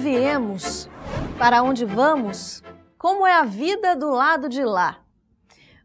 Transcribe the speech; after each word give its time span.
viemos? 0.00 0.88
Para 1.38 1.62
onde 1.62 1.84
vamos? 1.84 2.62
Como 2.96 3.26
é 3.26 3.34
a 3.34 3.44
vida 3.44 3.94
do 3.94 4.08
lado 4.10 4.48
de 4.48 4.64
lá? 4.64 5.04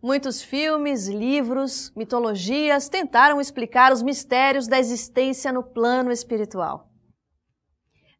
Muitos 0.01 0.41
filmes, 0.41 1.07
livros, 1.07 1.91
mitologias 1.95 2.87
tentaram 2.87 3.41
explicar 3.41 3.91
os 3.91 4.01
mistérios 4.01 4.67
da 4.67 4.79
existência 4.79 5.51
no 5.51 5.61
plano 5.61 6.11
espiritual. 6.11 6.89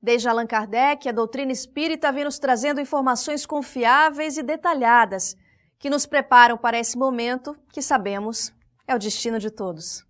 Desde 0.01 0.27
Allan 0.27 0.45
Kardec, 0.45 1.07
a 1.07 1.13
doutrina 1.13 1.51
espírita 1.51 2.11
vem 2.11 2.25
nos 2.25 2.39
trazendo 2.39 2.81
informações 2.81 3.45
confiáveis 3.45 4.37
e 4.37 4.43
detalhadas 4.43 5.35
que 5.79 5.89
nos 5.89 6.05
preparam 6.05 6.57
para 6.57 6.77
esse 6.77 6.97
momento 6.97 7.55
que 7.71 7.81
sabemos 7.81 8.53
é 8.85 8.93
o 8.93 8.99
destino 8.99 9.39
de 9.39 9.49
todos. 9.49 10.05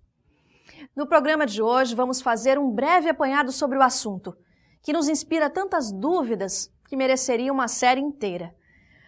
No 0.96 1.08
programa 1.08 1.46
de 1.46 1.62
hoje, 1.62 1.94
vamos 1.94 2.22
fazer 2.22 2.58
um 2.58 2.72
breve 2.72 3.10
apanhado 3.10 3.52
sobre 3.52 3.78
o 3.78 3.84
assunto, 3.84 4.36
que 4.86 4.94
nos 4.94 5.10
inspira 5.10 5.50
tantas 5.50 5.92
dúvidas 5.92 6.72
que 6.88 6.96
mereceria 6.96 7.52
uma 7.52 7.68
série 7.68 8.00
inteira. 8.00 8.56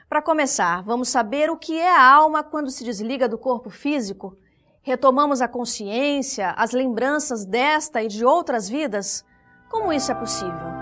Para 0.09 0.23
começar, 0.23 0.81
vamos 0.81 1.08
saber 1.08 1.52
o 1.52 1.55
que 1.55 1.77
é 1.77 1.95
a 1.95 2.12
alma 2.12 2.44
quando 2.44 2.72
se 2.72 2.84
desliga 2.84 3.30
do 3.30 3.38
corpo 3.38 3.70
físico? 3.70 4.35
Retomamos 4.82 5.40
a 5.40 5.48
consciência, 5.48 6.49
as 6.58 6.71
lembranças 6.71 7.45
desta 7.45 8.02
e 8.02 8.08
de 8.08 8.26
outras 8.26 8.68
vidas? 8.68 9.23
Como 9.70 9.94
isso 9.94 10.12
é 10.12 10.16
possível? 10.16 10.77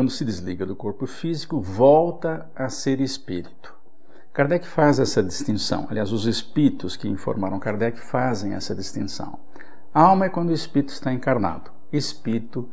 Quando 0.00 0.10
se 0.10 0.24
desliga 0.24 0.64
do 0.64 0.74
corpo 0.74 1.06
físico, 1.06 1.60
volta 1.60 2.50
a 2.56 2.70
ser 2.70 3.02
espírito. 3.02 3.74
Kardec 4.32 4.66
faz 4.66 4.98
essa 4.98 5.22
distinção. 5.22 5.86
Aliás, 5.90 6.10
os 6.10 6.24
espíritos 6.24 6.96
que 6.96 7.06
informaram 7.06 7.58
Kardec 7.58 8.00
fazem 8.00 8.54
essa 8.54 8.74
distinção. 8.74 9.38
Alma 9.92 10.24
é 10.24 10.28
quando 10.30 10.48
o 10.48 10.54
espírito 10.54 10.88
está 10.88 11.12
encarnado. 11.12 11.70
Espírito 11.92 12.66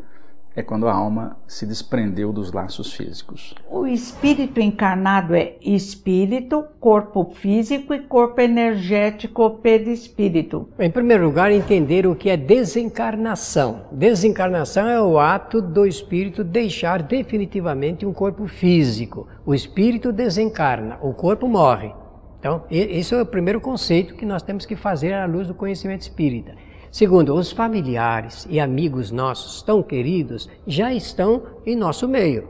é 0.57 0.63
quando 0.63 0.87
a 0.87 0.91
alma 0.91 1.37
se 1.47 1.67
desprendeu 1.67 2.33
dos 2.33 2.51
laços 2.51 2.91
físicos. 2.91 3.53
O 3.69 3.85
espírito 3.85 4.59
encarnado 4.59 5.35
é 5.35 5.53
espírito, 5.61 6.65
corpo 6.79 7.31
físico 7.31 7.93
e 7.93 7.99
corpo 7.99 8.41
energético 8.41 9.51
perispírito. 9.51 10.67
Em 10.79 10.89
primeiro 10.89 11.25
lugar, 11.25 11.51
entender 11.51 12.07
o 12.07 12.15
que 12.15 12.31
é 12.31 12.35
desencarnação. 12.35 13.81
Desencarnação 13.91 14.89
é 14.89 14.99
o 14.99 15.19
ato 15.19 15.61
do 15.61 15.85
espírito 15.85 16.43
deixar 16.43 17.03
definitivamente 17.03 18.03
um 18.03 18.11
corpo 18.11 18.47
físico. 18.47 19.27
O 19.45 19.53
espírito 19.53 20.11
desencarna, 20.11 20.97
o 21.03 21.13
corpo 21.13 21.47
morre. 21.47 21.93
Então, 22.39 22.63
esse 22.71 23.13
é 23.13 23.21
o 23.21 23.25
primeiro 23.25 23.61
conceito 23.61 24.15
que 24.15 24.25
nós 24.25 24.41
temos 24.41 24.65
que 24.65 24.75
fazer 24.75 25.13
à 25.13 25.25
luz 25.27 25.47
do 25.47 25.53
conhecimento 25.53 26.01
espírita. 26.01 26.55
Segundo, 26.97 27.35
os 27.35 27.51
familiares 27.51 28.47
e 28.49 28.59
amigos 28.59 29.11
nossos 29.11 29.61
tão 29.61 29.83
queridos 29.83 30.49
já 30.65 30.91
estão 30.91 31.43
em 31.63 31.75
nosso 31.75 32.07
meio. 32.07 32.47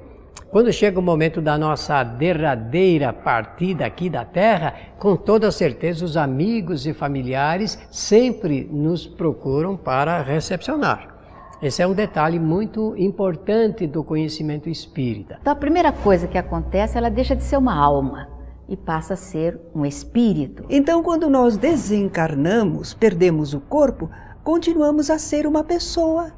Quando 0.50 0.72
chega 0.72 0.98
o 0.98 1.04
momento 1.04 1.42
da 1.42 1.58
nossa 1.58 2.02
derradeira 2.02 3.12
partida 3.12 3.86
aqui 3.86 4.10
da 4.10 4.24
Terra, 4.24 4.74
com 4.98 5.18
toda 5.18 5.52
certeza 5.52 6.06
os 6.06 6.16
amigos 6.16 6.88
e 6.88 6.94
familiares 6.94 7.78
sempre 7.92 8.64
nos 8.72 9.06
procuram 9.06 9.76
para 9.76 10.22
recepcionar. 10.22 11.14
Esse 11.62 11.82
é 11.82 11.88
um 11.88 11.94
detalhe 11.94 12.40
muito 12.40 12.96
importante 12.98 13.86
do 13.86 14.02
conhecimento 14.02 14.70
espírita. 14.70 15.40
Então, 15.42 15.52
a 15.52 15.58
primeira 15.58 15.92
coisa 15.92 16.26
que 16.26 16.38
acontece, 16.38 16.98
ela 16.98 17.10
deixa 17.10 17.36
de 17.36 17.44
ser 17.44 17.58
uma 17.58 17.76
alma 17.76 18.30
e 18.70 18.76
passa 18.76 19.14
a 19.14 19.18
ser 19.18 19.60
um 19.74 19.86
espírito. 19.86 20.64
Então, 20.70 21.02
quando 21.02 21.30
nós 21.30 21.58
desencarnamos, 21.58 22.94
perdemos 22.94 23.54
o 23.54 23.60
corpo, 23.60 24.10
continuamos 24.48 25.10
a 25.10 25.20
ser 25.20 25.46
uma 25.46 25.62
pessoa, 25.62 26.32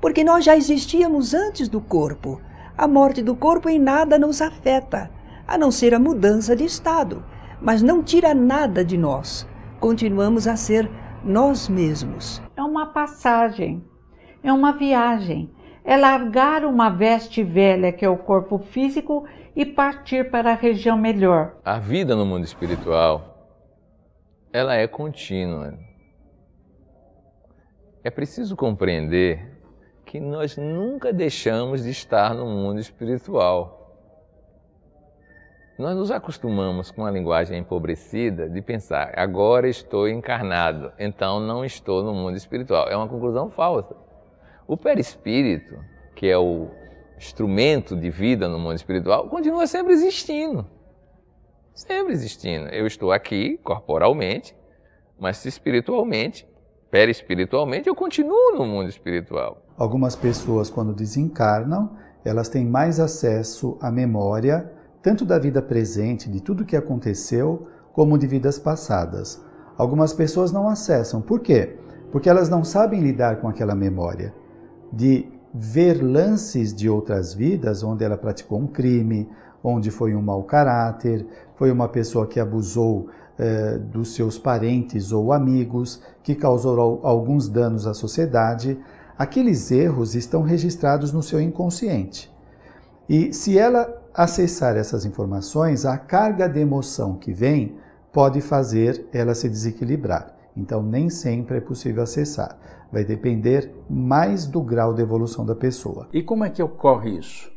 porque 0.00 0.24
nós 0.24 0.44
já 0.44 0.56
existíamos 0.56 1.32
antes 1.34 1.68
do 1.68 1.80
corpo. 1.80 2.40
A 2.76 2.88
morte 2.88 3.22
do 3.22 3.36
corpo 3.36 3.68
em 3.68 3.78
nada 3.78 4.18
nos 4.18 4.42
afeta, 4.42 5.08
a 5.46 5.56
não 5.56 5.70
ser 5.70 5.94
a 5.94 6.00
mudança 6.00 6.56
de 6.56 6.64
estado, 6.64 7.24
mas 7.60 7.80
não 7.80 8.02
tira 8.02 8.34
nada 8.34 8.84
de 8.84 8.98
nós. 8.98 9.48
Continuamos 9.78 10.48
a 10.48 10.56
ser 10.56 10.90
nós 11.22 11.68
mesmos. 11.68 12.42
É 12.56 12.62
uma 12.64 12.86
passagem, 12.86 13.84
é 14.42 14.52
uma 14.52 14.72
viagem, 14.72 15.48
é 15.84 15.96
largar 15.96 16.64
uma 16.64 16.90
veste 16.90 17.44
velha 17.44 17.92
que 17.92 18.04
é 18.04 18.08
o 18.08 18.18
corpo 18.18 18.58
físico 18.58 19.26
e 19.54 19.64
partir 19.64 20.28
para 20.28 20.50
a 20.50 20.56
região 20.56 20.98
melhor. 20.98 21.54
A 21.64 21.78
vida 21.78 22.16
no 22.16 22.26
mundo 22.26 22.42
espiritual, 22.42 23.48
ela 24.52 24.74
é 24.74 24.88
contínua. 24.88 25.93
É 28.04 28.10
preciso 28.10 28.54
compreender 28.54 29.50
que 30.04 30.20
nós 30.20 30.58
nunca 30.58 31.10
deixamos 31.10 31.84
de 31.84 31.90
estar 31.90 32.34
no 32.34 32.44
mundo 32.44 32.78
espiritual. 32.78 33.98
Nós 35.78 35.96
nos 35.96 36.10
acostumamos 36.10 36.90
com 36.90 37.06
a 37.06 37.10
linguagem 37.10 37.58
empobrecida 37.58 38.46
de 38.46 38.60
pensar, 38.60 39.14
agora 39.16 39.70
estou 39.70 40.06
encarnado, 40.06 40.92
então 40.98 41.40
não 41.40 41.64
estou 41.64 42.02
no 42.02 42.12
mundo 42.12 42.36
espiritual. 42.36 42.88
É 42.90 42.96
uma 42.96 43.08
conclusão 43.08 43.50
falsa. 43.50 43.96
O 44.68 44.76
perispírito, 44.76 45.74
que 46.14 46.28
é 46.28 46.36
o 46.36 46.68
instrumento 47.16 47.96
de 47.96 48.10
vida 48.10 48.50
no 48.50 48.58
mundo 48.58 48.76
espiritual, 48.76 49.30
continua 49.30 49.66
sempre 49.66 49.94
existindo. 49.94 50.66
Sempre 51.72 52.12
existindo. 52.12 52.68
Eu 52.68 52.86
estou 52.86 53.10
aqui 53.10 53.56
corporalmente, 53.64 54.54
mas 55.18 55.42
espiritualmente 55.46 56.46
perispiritualmente, 56.94 57.88
eu 57.88 57.94
continuo 57.96 58.52
no 58.56 58.64
mundo 58.64 58.88
espiritual. 58.88 59.60
Algumas 59.76 60.14
pessoas, 60.14 60.70
quando 60.70 60.94
desencarnam, 60.94 61.90
elas 62.24 62.48
têm 62.48 62.64
mais 62.64 63.00
acesso 63.00 63.76
à 63.80 63.90
memória, 63.90 64.70
tanto 65.02 65.24
da 65.24 65.36
vida 65.36 65.60
presente, 65.60 66.30
de 66.30 66.40
tudo 66.40 66.64
que 66.64 66.76
aconteceu, 66.76 67.66
como 67.92 68.16
de 68.16 68.28
vidas 68.28 68.60
passadas. 68.60 69.44
Algumas 69.76 70.12
pessoas 70.12 70.52
não 70.52 70.68
acessam. 70.68 71.20
Por 71.20 71.40
quê? 71.40 71.76
Porque 72.12 72.30
elas 72.30 72.48
não 72.48 72.62
sabem 72.62 73.00
lidar 73.00 73.40
com 73.40 73.48
aquela 73.48 73.74
memória. 73.74 74.32
De 74.92 75.26
ver 75.52 76.00
lances 76.00 76.72
de 76.72 76.88
outras 76.88 77.34
vidas 77.34 77.82
onde 77.82 78.04
ela 78.04 78.16
praticou 78.16 78.60
um 78.60 78.68
crime, 78.68 79.28
onde 79.64 79.90
foi 79.90 80.14
um 80.14 80.22
mau 80.22 80.44
caráter, 80.44 81.26
foi 81.56 81.72
uma 81.72 81.88
pessoa 81.88 82.28
que 82.28 82.38
abusou 82.38 83.08
eh, 83.38 83.78
dos 83.78 84.14
seus 84.14 84.38
parentes 84.38 85.12
ou 85.12 85.32
amigos, 85.32 86.02
que 86.22 86.34
causou 86.34 87.00
alguns 87.02 87.48
danos 87.48 87.86
à 87.86 87.94
sociedade, 87.94 88.78
aqueles 89.18 89.70
erros 89.70 90.14
estão 90.14 90.42
registrados 90.42 91.12
no 91.12 91.22
seu 91.22 91.40
inconsciente. 91.40 92.32
E 93.08 93.32
se 93.32 93.58
ela 93.58 94.02
acessar 94.14 94.76
essas 94.76 95.04
informações, 95.04 95.84
a 95.84 95.98
carga 95.98 96.48
de 96.48 96.60
emoção 96.60 97.16
que 97.16 97.32
vem 97.32 97.76
pode 98.12 98.40
fazer 98.40 99.06
ela 99.12 99.34
se 99.34 99.48
desequilibrar. 99.48 100.34
Então, 100.56 100.82
nem 100.82 101.10
sempre 101.10 101.58
é 101.58 101.60
possível 101.60 102.04
acessar. 102.04 102.56
Vai 102.92 103.04
depender 103.04 103.74
mais 103.90 104.46
do 104.46 104.62
grau 104.62 104.94
de 104.94 105.02
evolução 105.02 105.44
da 105.44 105.56
pessoa. 105.56 106.08
E 106.12 106.22
como 106.22 106.44
é 106.44 106.50
que 106.50 106.62
ocorre 106.62 107.18
isso? 107.18 107.52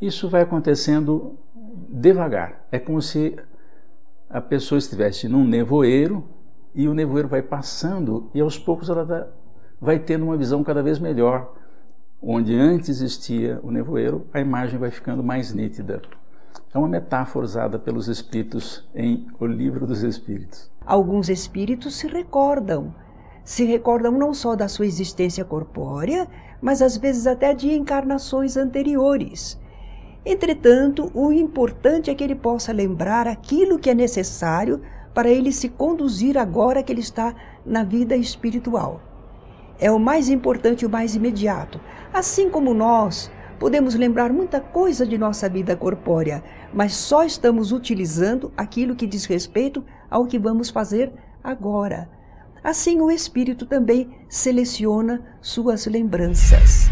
Isso 0.00 0.30
vai 0.30 0.42
acontecendo 0.42 1.36
devagar. 1.90 2.66
É 2.72 2.78
como 2.78 3.02
se 3.02 3.36
a 4.28 4.40
pessoa 4.40 4.78
estivesse 4.78 5.28
num 5.28 5.44
nevoeiro 5.44 6.24
e 6.74 6.86
o 6.88 6.94
nevoeiro 6.94 7.28
vai 7.28 7.42
passando 7.42 8.30
e 8.34 8.40
aos 8.40 8.58
poucos 8.58 8.88
ela 8.88 9.32
vai 9.80 9.98
tendo 9.98 10.24
uma 10.24 10.36
visão 10.36 10.62
cada 10.62 10.82
vez 10.82 10.98
melhor. 10.98 11.54
Onde 12.20 12.54
antes 12.54 12.88
existia 12.88 13.60
o 13.62 13.70
nevoeiro, 13.70 14.26
a 14.32 14.40
imagem 14.40 14.78
vai 14.78 14.90
ficando 14.90 15.22
mais 15.22 15.52
nítida. 15.54 16.02
É 16.74 16.78
uma 16.78 16.88
metáfora 16.88 17.44
usada 17.44 17.78
pelos 17.78 18.08
espíritos 18.08 18.86
em 18.94 19.26
O 19.38 19.46
Livro 19.46 19.86
dos 19.86 20.02
Espíritos. 20.02 20.70
Alguns 20.84 21.28
espíritos 21.28 21.96
se 21.96 22.08
recordam. 22.08 22.94
Se 23.44 23.64
recordam 23.64 24.12
não 24.12 24.34
só 24.34 24.54
da 24.54 24.68
sua 24.68 24.86
existência 24.86 25.44
corpórea, 25.44 26.28
mas 26.60 26.82
às 26.82 26.96
vezes 26.96 27.26
até 27.26 27.54
de 27.54 27.72
encarnações 27.72 28.56
anteriores. 28.56 29.58
Entretanto, 30.30 31.10
o 31.14 31.32
importante 31.32 32.10
é 32.10 32.14
que 32.14 32.22
ele 32.22 32.34
possa 32.34 32.70
lembrar 32.70 33.26
aquilo 33.26 33.78
que 33.78 33.88
é 33.88 33.94
necessário 33.94 34.82
para 35.14 35.30
ele 35.30 35.50
se 35.50 35.70
conduzir 35.70 36.36
agora 36.36 36.82
que 36.82 36.92
ele 36.92 37.00
está 37.00 37.34
na 37.64 37.82
vida 37.82 38.14
espiritual. 38.14 39.00
É 39.80 39.90
o 39.90 39.98
mais 39.98 40.28
importante 40.28 40.82
e 40.82 40.86
o 40.86 40.90
mais 40.90 41.14
imediato. 41.14 41.80
Assim 42.12 42.50
como 42.50 42.74
nós 42.74 43.30
podemos 43.58 43.94
lembrar 43.94 44.30
muita 44.30 44.60
coisa 44.60 45.06
de 45.06 45.16
nossa 45.16 45.48
vida 45.48 45.74
corpórea, 45.74 46.44
mas 46.74 46.92
só 46.92 47.24
estamos 47.24 47.72
utilizando 47.72 48.52
aquilo 48.54 48.94
que 48.94 49.06
diz 49.06 49.24
respeito 49.24 49.82
ao 50.10 50.26
que 50.26 50.38
vamos 50.38 50.68
fazer 50.68 51.10
agora. 51.42 52.06
Assim, 52.62 53.00
o 53.00 53.10
espírito 53.10 53.64
também 53.64 54.14
seleciona 54.28 55.38
suas 55.40 55.86
lembranças. 55.86 56.90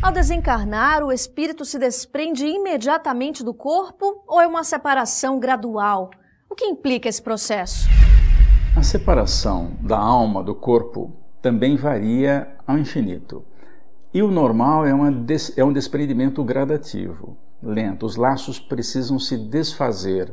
Ao 0.00 0.12
desencarnar, 0.12 1.02
o 1.02 1.10
espírito 1.10 1.64
se 1.64 1.76
desprende 1.76 2.46
imediatamente 2.46 3.42
do 3.42 3.52
corpo 3.52 4.22
ou 4.28 4.40
é 4.40 4.46
uma 4.46 4.62
separação 4.62 5.40
gradual? 5.40 6.10
O 6.48 6.54
que 6.54 6.64
implica 6.64 7.08
esse 7.08 7.20
processo? 7.20 7.88
A 8.76 8.82
separação 8.82 9.76
da 9.80 9.98
alma 9.98 10.42
do 10.42 10.54
corpo 10.54 11.12
também 11.42 11.74
varia 11.74 12.48
ao 12.64 12.78
infinito. 12.78 13.44
E 14.14 14.22
o 14.22 14.30
normal 14.30 14.86
é, 14.86 14.90
é 15.56 15.64
um 15.64 15.72
desprendimento 15.72 16.44
gradativo, 16.44 17.36
lento. 17.60 18.06
Os 18.06 18.14
laços 18.14 18.60
precisam 18.60 19.18
se 19.18 19.36
desfazer. 19.36 20.32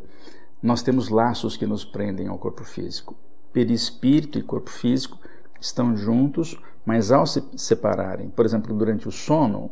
Nós 0.62 0.84
temos 0.84 1.10
laços 1.10 1.58
que 1.58 1.66
nos 1.66 1.84
prendem 1.84 2.28
ao 2.28 2.38
corpo 2.38 2.64
físico. 2.64 3.16
Perispírito 3.52 4.38
e 4.38 4.44
corpo 4.44 4.70
físico 4.70 5.18
estão 5.60 5.98
juntos, 5.98 6.56
mas 6.86 7.12
ao 7.12 7.26
se 7.26 7.44
separarem, 7.56 8.30
por 8.30 8.46
exemplo, 8.46 8.76
durante 8.76 9.08
o 9.08 9.12
sono, 9.12 9.72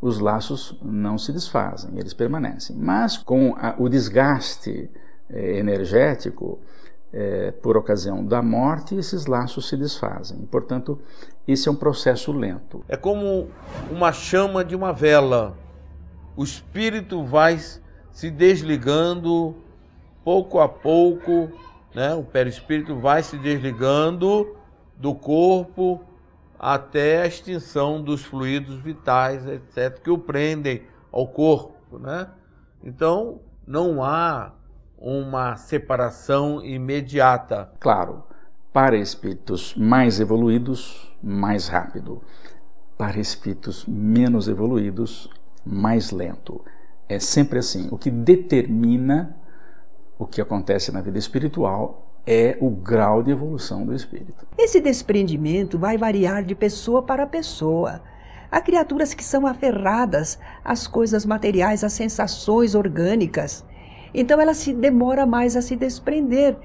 os 0.00 0.18
laços 0.18 0.78
não 0.82 1.16
se 1.18 1.32
desfazem, 1.32 1.98
eles 1.98 2.14
permanecem. 2.14 2.76
Mas 2.76 3.16
com 3.16 3.54
a, 3.56 3.74
o 3.78 3.88
desgaste 3.88 4.90
eh, 5.30 5.58
energético, 5.58 6.60
eh, 7.12 7.52
por 7.62 7.76
ocasião 7.76 8.24
da 8.24 8.42
morte, 8.42 8.94
esses 8.94 9.26
laços 9.26 9.68
se 9.68 9.76
desfazem. 9.76 10.38
Portanto, 10.50 11.00
esse 11.48 11.68
é 11.68 11.72
um 11.72 11.76
processo 11.76 12.32
lento. 12.32 12.84
É 12.88 12.96
como 12.96 13.48
uma 13.90 14.12
chama 14.12 14.64
de 14.64 14.76
uma 14.76 14.92
vela. 14.92 15.56
O 16.36 16.44
espírito 16.44 17.24
vai 17.24 17.58
se 18.12 18.30
desligando 18.30 19.54
pouco 20.22 20.60
a 20.60 20.68
pouco, 20.68 21.50
né? 21.94 22.14
o 22.14 22.22
perispírito 22.22 22.96
vai 22.96 23.22
se 23.22 23.38
desligando 23.38 24.56
do 24.96 25.14
corpo 25.14 26.00
até 26.64 27.20
a 27.20 27.26
extinção 27.26 28.02
dos 28.02 28.24
fluidos 28.24 28.76
vitais, 28.76 29.46
etc., 29.46 30.00
que 30.02 30.10
o 30.10 30.16
prendem 30.16 30.82
ao 31.12 31.28
corpo. 31.28 31.98
Né? 31.98 32.26
Então, 32.82 33.42
não 33.66 34.02
há 34.02 34.54
uma 34.96 35.56
separação 35.56 36.64
imediata. 36.64 37.70
Claro, 37.78 38.24
para 38.72 38.96
espíritos 38.96 39.74
mais 39.74 40.18
evoluídos, 40.20 41.14
mais 41.22 41.68
rápido. 41.68 42.22
Para 42.96 43.18
espíritos 43.18 43.84
menos 43.84 44.48
evoluídos, 44.48 45.28
mais 45.66 46.12
lento. 46.12 46.64
É 47.06 47.18
sempre 47.18 47.58
assim. 47.58 47.88
O 47.90 47.98
que 47.98 48.10
determina 48.10 49.36
o 50.18 50.26
que 50.26 50.40
acontece 50.40 50.90
na 50.90 51.02
vida 51.02 51.18
espiritual 51.18 52.03
é 52.26 52.56
o 52.60 52.70
grau 52.70 53.22
de 53.22 53.30
evolução 53.30 53.84
do 53.84 53.94
espírito. 53.94 54.46
Esse 54.56 54.80
desprendimento 54.80 55.78
vai 55.78 55.98
variar 55.98 56.42
de 56.42 56.54
pessoa 56.54 57.02
para 57.02 57.26
pessoa. 57.26 58.02
Há 58.50 58.60
criaturas 58.60 59.12
que 59.12 59.24
são 59.24 59.46
aferradas 59.46 60.38
às 60.64 60.86
coisas 60.86 61.26
materiais, 61.26 61.84
às 61.84 61.92
sensações 61.92 62.74
orgânicas. 62.74 63.64
Então 64.14 64.40
ela 64.40 64.54
se 64.54 64.72
demora 64.72 65.26
mais 65.26 65.56
a 65.56 65.62
se 65.62 65.76
desprender. 65.76 66.56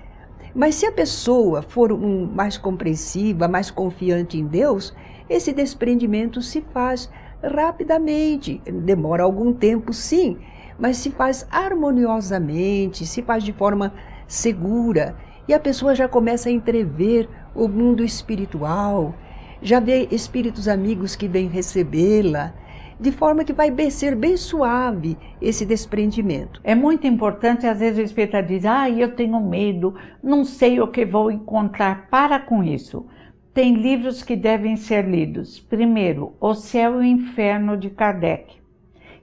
Mas 0.53 0.75
se 0.75 0.85
a 0.85 0.91
pessoa 0.91 1.61
for 1.61 1.91
um, 1.91 2.25
mais 2.25 2.57
compreensiva, 2.57 3.47
mais 3.47 3.69
confiante 3.69 4.37
em 4.37 4.45
Deus, 4.45 4.95
esse 5.29 5.51
desprendimento 5.51 6.41
se 6.41 6.61
faz 6.73 7.09
rapidamente. 7.43 8.61
Demora 8.65 9.23
algum 9.23 9.53
tempo, 9.53 9.93
sim, 9.93 10.37
mas 10.77 10.97
se 10.97 11.11
faz 11.11 11.45
harmoniosamente, 11.51 13.05
se 13.05 13.21
faz 13.21 13.43
de 13.43 13.53
forma 13.53 13.93
segura 14.27 15.15
e 15.49 15.53
a 15.53 15.59
pessoa 15.59 15.95
já 15.95 16.07
começa 16.07 16.47
a 16.47 16.51
entrever 16.51 17.27
o 17.55 17.67
mundo 17.67 18.03
espiritual, 18.05 19.15
já 19.63 19.79
vê 19.79 20.07
espíritos 20.11 20.67
amigos 20.67 21.15
que 21.15 21.27
vêm 21.27 21.47
recebê-la, 21.47 22.53
de 22.99 23.11
forma 23.11 23.43
que 23.43 23.51
vai 23.51 23.73
ser 23.89 24.15
bem 24.15 24.37
suave 24.37 25.17
esse 25.41 25.65
desprendimento. 25.65 26.61
É 26.63 26.75
muito 26.75 27.07
importante, 27.07 27.65
às 27.65 27.79
vezes 27.79 27.97
o 27.97 28.03
espírita 28.03 28.43
diz, 28.43 28.63
ah, 28.63 28.91
eu 28.91 29.15
tenho 29.15 29.39
medo, 29.41 29.95
não 30.21 30.45
sei 30.45 30.79
o 30.79 30.87
que 30.87 31.03
vou 31.03 31.31
encontrar. 31.31 32.07
Para 32.11 32.37
com 32.37 32.63
isso. 32.63 33.07
Tem 33.51 33.73
livros 33.73 34.21
que 34.21 34.35
devem 34.35 34.75
ser 34.75 35.03
lidos. 35.03 35.59
Primeiro, 35.59 36.35
O 36.39 36.53
Céu 36.53 36.97
e 36.97 36.97
o 36.97 37.03
Inferno 37.03 37.75
de 37.75 37.89
Kardec. 37.89 38.55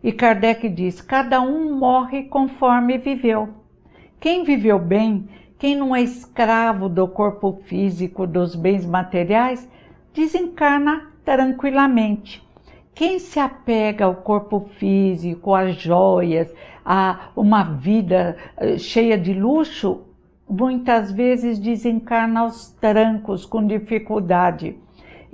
E 0.02 0.10
Kardec 0.10 0.68
diz: 0.68 1.00
cada 1.00 1.40
um 1.40 1.78
morre 1.78 2.24
conforme 2.24 2.98
viveu. 2.98 3.48
Quem 4.18 4.42
viveu 4.42 4.76
bem 4.78 5.28
quem 5.58 5.74
não 5.74 5.94
é 5.96 6.02
escravo 6.02 6.88
do 6.88 7.08
corpo 7.08 7.60
físico, 7.64 8.26
dos 8.26 8.54
bens 8.54 8.84
materiais, 8.84 9.68
desencarna 10.12 11.10
tranquilamente. 11.24 12.46
Quem 12.94 13.18
se 13.18 13.38
apega 13.38 14.04
ao 14.06 14.16
corpo 14.16 14.60
físico, 14.78 15.54
às 15.54 15.76
joias, 15.76 16.52
a 16.84 17.30
uma 17.36 17.62
vida 17.62 18.36
eh, 18.56 18.78
cheia 18.78 19.18
de 19.18 19.34
luxo, 19.34 20.02
muitas 20.48 21.10
vezes 21.12 21.58
desencarna 21.58 22.40
aos 22.40 22.70
trancos, 22.70 23.44
com 23.44 23.66
dificuldade. 23.66 24.76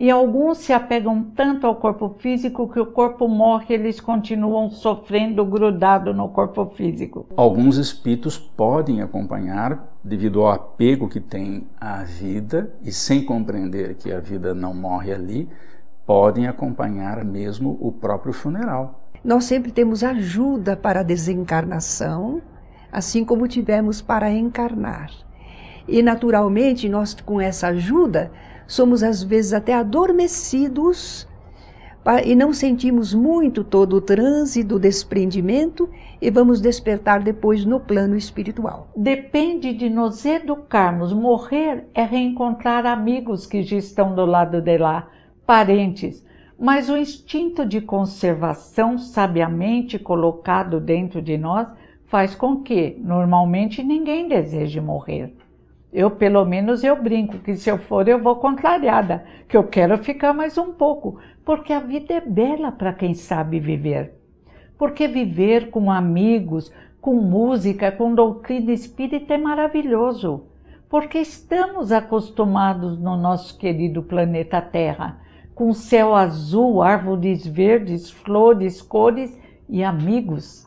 E 0.02 0.10
alguns 0.10 0.58
se 0.58 0.72
apegam 0.72 1.22
tanto 1.22 1.64
ao 1.64 1.76
corpo 1.76 2.16
físico 2.18 2.68
que 2.68 2.80
o 2.80 2.86
corpo 2.86 3.28
morre, 3.28 3.72
eles 3.76 4.00
continuam 4.00 4.68
sofrendo 4.68 5.44
grudado 5.44 6.12
no 6.12 6.28
corpo 6.28 6.66
físico. 6.74 7.24
Alguns 7.36 7.76
espíritos 7.76 8.36
podem 8.36 9.00
acompanhar 9.00 9.94
devido 10.02 10.40
ao 10.42 10.50
apego 10.50 11.08
que 11.08 11.20
tem 11.20 11.68
à 11.80 12.02
vida 12.02 12.74
e 12.82 12.90
sem 12.90 13.24
compreender 13.24 13.94
que 13.94 14.10
a 14.12 14.18
vida 14.18 14.52
não 14.52 14.74
morre 14.74 15.12
ali, 15.12 15.48
podem 16.04 16.48
acompanhar 16.48 17.24
mesmo 17.24 17.78
o 17.80 17.92
próprio 17.92 18.32
funeral. 18.32 19.08
Nós 19.22 19.44
sempre 19.44 19.70
temos 19.70 20.02
ajuda 20.02 20.76
para 20.76 20.98
a 20.98 21.04
desencarnação, 21.04 22.42
assim 22.90 23.24
como 23.24 23.46
tivemos 23.46 24.02
para 24.02 24.32
encarnar. 24.32 25.12
E 25.86 26.02
naturalmente, 26.02 26.88
nós 26.88 27.14
com 27.14 27.40
essa 27.40 27.68
ajuda, 27.68 28.32
somos 28.72 29.02
às 29.02 29.22
vezes 29.22 29.52
até 29.52 29.74
adormecidos 29.74 31.28
e 32.24 32.34
não 32.34 32.54
sentimos 32.54 33.12
muito 33.12 33.62
todo 33.62 33.96
o 33.96 34.00
transe 34.00 34.64
do 34.64 34.78
desprendimento 34.78 35.90
e 36.22 36.30
vamos 36.30 36.58
despertar 36.58 37.22
depois 37.22 37.66
no 37.66 37.78
plano 37.78 38.16
espiritual. 38.16 38.88
Depende 38.96 39.74
de 39.74 39.90
nos 39.90 40.24
educarmos. 40.24 41.12
Morrer 41.12 41.84
é 41.94 42.02
reencontrar 42.02 42.86
amigos 42.86 43.46
que 43.46 43.62
já 43.62 43.76
estão 43.76 44.14
do 44.14 44.24
lado 44.24 44.62
de 44.62 44.78
lá, 44.78 45.06
parentes. 45.46 46.24
Mas 46.58 46.88
o 46.88 46.96
instinto 46.96 47.66
de 47.66 47.80
conservação, 47.82 48.96
sabiamente 48.96 49.98
colocado 49.98 50.80
dentro 50.80 51.20
de 51.20 51.36
nós, 51.36 51.68
faz 52.06 52.34
com 52.34 52.62
que, 52.62 52.96
normalmente, 53.00 53.82
ninguém 53.82 54.28
deseje 54.28 54.80
morrer. 54.80 55.34
Eu, 55.92 56.10
pelo 56.10 56.42
menos, 56.46 56.82
eu 56.82 57.00
brinco 57.00 57.38
que 57.38 57.54
se 57.54 57.68
eu 57.68 57.76
for, 57.76 58.08
eu 58.08 58.18
vou 58.18 58.36
contrariada, 58.36 59.26
que 59.46 59.54
eu 59.54 59.64
quero 59.64 59.98
ficar 59.98 60.32
mais 60.32 60.56
um 60.56 60.72
pouco, 60.72 61.18
porque 61.44 61.70
a 61.70 61.80
vida 61.80 62.14
é 62.14 62.20
bela 62.20 62.72
para 62.72 62.94
quem 62.94 63.12
sabe 63.12 63.60
viver. 63.60 64.14
Porque 64.78 65.06
viver 65.06 65.70
com 65.70 65.90
amigos, 65.90 66.72
com 66.98 67.16
música, 67.16 67.92
com 67.92 68.14
doutrina 68.14 68.72
espírita 68.72 69.34
é 69.34 69.38
maravilhoso. 69.38 70.46
Porque 70.88 71.18
estamos 71.18 71.92
acostumados 71.92 72.98
no 72.98 73.14
nosso 73.16 73.58
querido 73.58 74.02
planeta 74.02 74.62
Terra, 74.62 75.20
com 75.54 75.74
céu 75.74 76.14
azul, 76.14 76.82
árvores 76.82 77.46
verdes, 77.46 78.10
flores, 78.10 78.80
cores 78.80 79.38
e 79.68 79.84
amigos. 79.84 80.66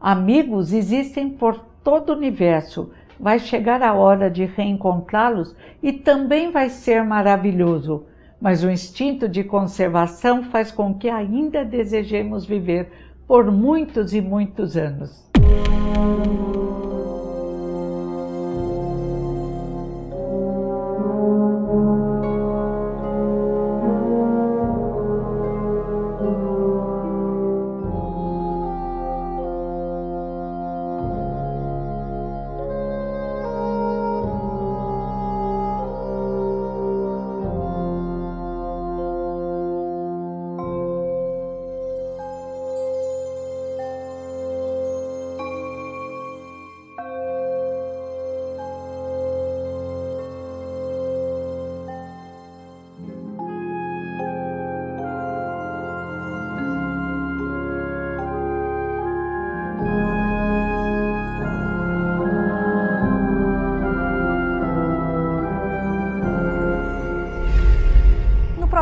Amigos 0.00 0.72
existem 0.72 1.30
por 1.30 1.60
todo 1.84 2.10
o 2.10 2.16
universo 2.16 2.90
vai 3.18 3.38
chegar 3.38 3.82
a 3.82 3.94
hora 3.94 4.30
de 4.30 4.44
reencontrá-los 4.44 5.54
e 5.82 5.92
também 5.92 6.50
vai 6.50 6.68
ser 6.68 7.04
maravilhoso. 7.04 8.04
Mas 8.40 8.62
o 8.62 8.70
instinto 8.70 9.28
de 9.28 9.44
conservação 9.44 10.42
faz 10.42 10.70
com 10.70 10.94
que 10.94 11.08
ainda 11.08 11.64
desejemos 11.64 12.44
viver 12.44 12.90
por 13.26 13.50
muitos 13.50 14.12
e 14.12 14.20
muitos 14.20 14.76
anos. 14.76 15.24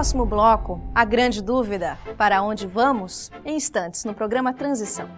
Próximo 0.02 0.26
bloco, 0.26 0.80
a 0.92 1.04
grande 1.04 1.40
dúvida: 1.40 1.96
para 2.18 2.42
onde 2.42 2.66
vamos? 2.66 3.30
Em 3.44 3.54
instantes, 3.54 4.04
no 4.04 4.12
programa 4.12 4.52
Transição. 4.52 5.08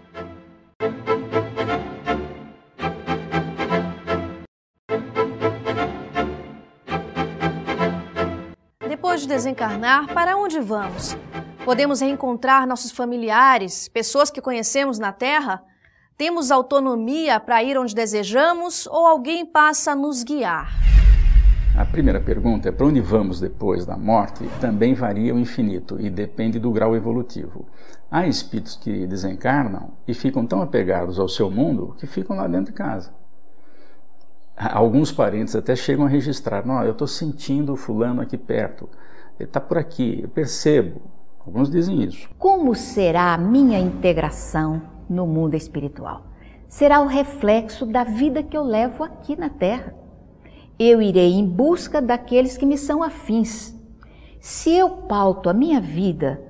Depois 8.87 9.23
de 9.23 9.27
desencarnar, 9.27 10.13
para 10.13 10.37
onde 10.37 10.61
vamos? 10.61 11.17
Podemos 11.65 12.03
reencontrar 12.03 12.67
nossos 12.67 12.91
familiares, 12.91 13.89
pessoas 13.89 14.31
que 14.31 14.43
conhecemos 14.43 14.99
na 14.99 15.13
Terra? 15.13 15.65
Temos 16.15 16.51
autonomia 16.51 17.41
para 17.41 17.63
ir 17.63 17.79
onde 17.79 17.95
desejamos 17.95 18.87
ou 18.89 19.07
alguém 19.07 19.47
passa 19.47 19.93
a 19.93 19.97
nos 19.97 20.23
guiar? 20.23 20.94
A 21.77 21.85
primeira 21.85 22.21
pergunta 22.21 22.69
é 22.69 22.73
para 22.73 22.87
onde 22.87 23.01
vamos 23.01 23.41
depois 23.41 23.85
da 23.85 23.97
morte 23.97 24.49
também 24.61 24.95
varia 24.95 25.35
o 25.35 25.39
infinito 25.41 26.01
e 26.01 26.09
depende 26.09 26.61
do 26.61 26.71
grau 26.71 26.95
evolutivo. 26.95 27.67
Há 28.09 28.29
espíritos 28.29 28.77
que 28.77 29.09
desencarnam 29.09 29.91
e 30.07 30.15
ficam 30.15 30.47
tão 30.47 30.63
apegados 30.63 31.19
ao 31.19 31.29
seu 31.29 31.51
mundo 31.51 31.97
que 31.99 32.07
ficam 32.07 32.37
lá 32.37 32.47
dentro 32.47 32.67
de 32.67 32.73
casa. 32.75 33.13
Alguns 34.57 35.11
parentes 35.11 35.57
até 35.57 35.75
chegam 35.75 36.07
a 36.07 36.09
registrar: 36.09 36.65
não, 36.65 36.81
eu 36.85 36.93
estou 36.93 37.09
sentindo 37.09 37.73
o 37.73 37.77
fulano 37.77 38.21
aqui 38.21 38.39
perto, 38.39 38.89
ele 39.37 39.49
está 39.49 39.61
por 39.61 39.77
aqui, 39.77 40.21
eu 40.23 40.29
percebo. 40.29 41.03
Alguns 41.45 41.69
dizem 41.69 42.05
isso. 42.05 42.31
Como 42.39 42.73
será 42.77 43.35
a 43.35 43.39
minha 43.39 43.81
integração 43.81 44.81
no 45.11 45.27
mundo 45.27 45.57
espiritual? 45.57 46.23
Será 46.69 47.01
o 47.01 47.09
reflexo 47.09 47.85
da 47.85 48.05
vida 48.05 48.45
que 48.45 48.57
eu 48.57 48.63
levo 48.63 49.03
aqui 49.03 49.35
na 49.35 49.49
Terra 49.51 50.04
eu 50.79 51.01
irei 51.01 51.33
em 51.33 51.47
busca 51.47 52.03
daqueles 52.03 52.57
que 52.57 52.67
me 52.67 52.77
são 52.77 53.03
afins. 53.03 53.75
Se 54.41 54.71
eu 54.71 54.91
pauto 54.91 55.49
a 55.49 55.53
minha 55.53 55.81
vida 55.81 56.43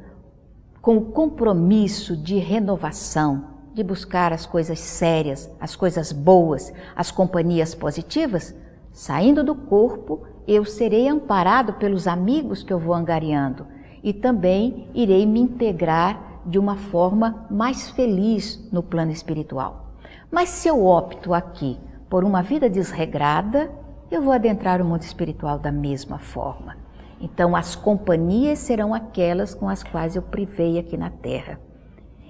com 0.81 0.97
o 0.97 1.07
compromisso 1.07 2.16
de 2.16 2.37
renovação, 2.37 3.45
de 3.73 3.83
buscar 3.83 4.33
as 4.33 4.47
coisas 4.47 4.78
sérias, 4.78 5.50
as 5.61 5.75
coisas 5.75 6.12
boas, 6.12 6.73
as 6.95 7.11
companhias 7.11 7.75
positivas, 7.75 8.54
saindo 8.93 9.43
do 9.43 9.54
corpo, 9.54 10.26
eu 10.47 10.64
serei 10.64 11.09
amparado 11.09 11.75
pelos 11.75 12.07
amigos 12.07 12.62
que 12.62 12.73
eu 12.73 12.78
vou 12.78 12.95
angariando 12.95 13.66
e 14.02 14.12
também 14.12 14.88
irei 14.95 15.25
me 15.26 15.40
integrar 15.40 16.43
de 16.45 16.59
uma 16.59 16.76
forma 16.76 17.47
mais 17.50 17.88
feliz 17.90 18.69
no 18.71 18.83
plano 18.83 19.11
espiritual. 19.11 19.95
Mas 20.31 20.50
se 20.50 20.69
eu 20.69 20.85
opto 20.85 21.33
aqui 21.33 21.78
por 22.11 22.23
uma 22.23 22.43
vida 22.43 22.69
desregrada, 22.69 23.71
eu 24.14 24.23
vou 24.23 24.33
adentrar 24.33 24.80
o 24.80 24.85
mundo 24.85 25.02
espiritual 25.02 25.59
da 25.59 25.73
mesma 25.73 26.18
forma. 26.18 26.76
Então, 27.21 27.56
as 27.56 27.75
companhias 27.75 28.61
serão 28.61 28.94
aquelas 28.94 29.54
com 29.54 29.68
as 29.68 29.83
quais 29.83 30.14
eu 30.14 30.23
privei 30.23 30.78
aqui 30.78 30.97
na 30.97 31.11
Terra. 31.11 31.59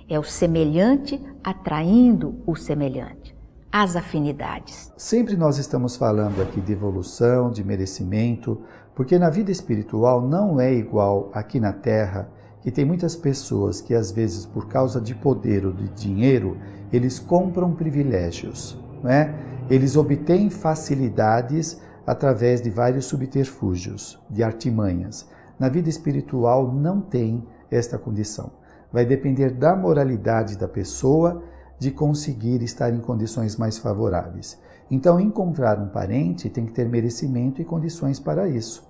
É 0.08 0.18
o 0.18 0.22
semelhante 0.22 1.20
atraindo 1.42 2.40
o 2.46 2.54
semelhante. 2.54 3.36
As 3.70 3.96
afinidades. 3.96 4.92
Sempre 4.96 5.36
nós 5.36 5.58
estamos 5.58 5.96
falando 5.96 6.40
aqui 6.40 6.60
de 6.60 6.72
evolução, 6.72 7.50
de 7.50 7.64
merecimento, 7.64 8.62
porque 8.94 9.18
na 9.18 9.28
vida 9.28 9.50
espiritual 9.50 10.22
não 10.22 10.60
é 10.60 10.72
igual 10.72 11.30
aqui 11.34 11.58
na 11.58 11.72
Terra, 11.72 12.30
que 12.62 12.70
tem 12.70 12.84
muitas 12.84 13.16
pessoas 13.16 13.80
que 13.80 13.92
às 13.92 14.10
vezes 14.10 14.46
por 14.46 14.68
causa 14.68 15.00
de 15.00 15.14
poder 15.14 15.66
ou 15.66 15.72
de 15.72 15.88
dinheiro, 15.88 16.56
eles 16.92 17.18
compram 17.18 17.74
privilégios, 17.74 18.78
não 19.02 19.10
é? 19.10 19.34
Eles 19.70 19.96
obtêm 19.96 20.50
facilidades 20.50 21.80
através 22.06 22.60
de 22.60 22.68
vários 22.68 23.06
subterfúgios, 23.06 24.20
de 24.28 24.42
artimanhas. 24.42 25.26
Na 25.58 25.68
vida 25.68 25.88
espiritual 25.88 26.70
não 26.70 27.00
tem 27.00 27.42
esta 27.70 27.98
condição. 27.98 28.52
Vai 28.92 29.06
depender 29.06 29.50
da 29.50 29.74
moralidade 29.74 30.58
da 30.58 30.68
pessoa 30.68 31.42
de 31.78 31.90
conseguir 31.90 32.62
estar 32.62 32.92
em 32.92 33.00
condições 33.00 33.56
mais 33.56 33.78
favoráveis. 33.78 34.60
Então, 34.90 35.18
encontrar 35.18 35.80
um 35.80 35.88
parente 35.88 36.50
tem 36.50 36.66
que 36.66 36.72
ter 36.72 36.88
merecimento 36.88 37.60
e 37.60 37.64
condições 37.64 38.20
para 38.20 38.46
isso. 38.46 38.86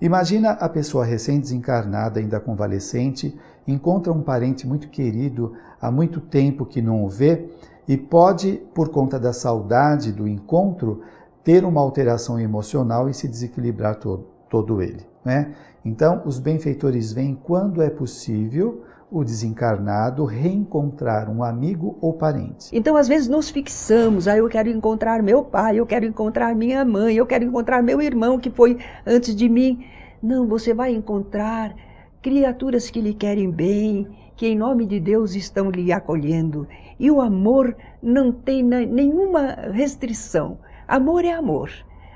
Imagina 0.00 0.50
a 0.50 0.68
pessoa 0.68 1.04
recém-desencarnada, 1.04 2.20
ainda 2.20 2.40
convalescente, 2.40 3.36
encontra 3.66 4.12
um 4.12 4.22
parente 4.22 4.66
muito 4.66 4.88
querido 4.88 5.54
há 5.80 5.90
muito 5.90 6.20
tempo 6.20 6.66
que 6.66 6.82
não 6.82 7.04
o 7.04 7.08
vê 7.08 7.48
e 7.86 7.96
pode, 7.96 8.62
por 8.74 8.88
conta 8.88 9.18
da 9.18 9.32
saudade 9.32 10.12
do 10.12 10.26
encontro, 10.26 11.02
ter 11.42 11.64
uma 11.64 11.80
alteração 11.80 12.40
emocional 12.40 13.08
e 13.08 13.14
se 13.14 13.28
desequilibrar 13.28 13.96
todo, 13.96 14.26
todo 14.48 14.82
ele. 14.82 15.06
Né? 15.24 15.54
Então, 15.84 16.22
os 16.24 16.38
benfeitores 16.38 17.12
vêm 17.12 17.34
quando 17.34 17.82
é 17.82 17.90
possível 17.90 18.82
o 19.10 19.22
desencarnado 19.22 20.24
reencontrar 20.24 21.30
um 21.30 21.44
amigo 21.44 21.96
ou 22.00 22.14
parente. 22.14 22.70
Então, 22.72 22.96
às 22.96 23.06
vezes, 23.06 23.28
nos 23.28 23.50
fixamos, 23.50 24.26
ah, 24.26 24.36
eu 24.36 24.48
quero 24.48 24.68
encontrar 24.68 25.22
meu 25.22 25.44
pai, 25.44 25.78
eu 25.78 25.86
quero 25.86 26.04
encontrar 26.04 26.54
minha 26.54 26.84
mãe, 26.84 27.14
eu 27.14 27.26
quero 27.26 27.44
encontrar 27.44 27.82
meu 27.82 28.00
irmão 28.02 28.38
que 28.38 28.50
foi 28.50 28.78
antes 29.06 29.36
de 29.36 29.48
mim. 29.48 29.84
Não, 30.22 30.48
você 30.48 30.72
vai 30.72 30.92
encontrar 30.92 31.74
criaturas 32.22 32.88
que 32.88 33.00
lhe 33.00 33.12
querem 33.12 33.50
bem, 33.50 34.08
que 34.36 34.46
em 34.46 34.56
nome 34.56 34.86
de 34.86 34.98
Deus 35.00 35.34
estão 35.34 35.70
lhe 35.70 35.92
acolhendo. 35.92 36.66
E 36.98 37.10
o 37.10 37.20
amor 37.20 37.76
não 38.02 38.32
tem 38.32 38.62
nenhuma 38.62 39.70
restrição. 39.72 40.58
Amor 40.86 41.24
é 41.24 41.32
amor, 41.32 41.70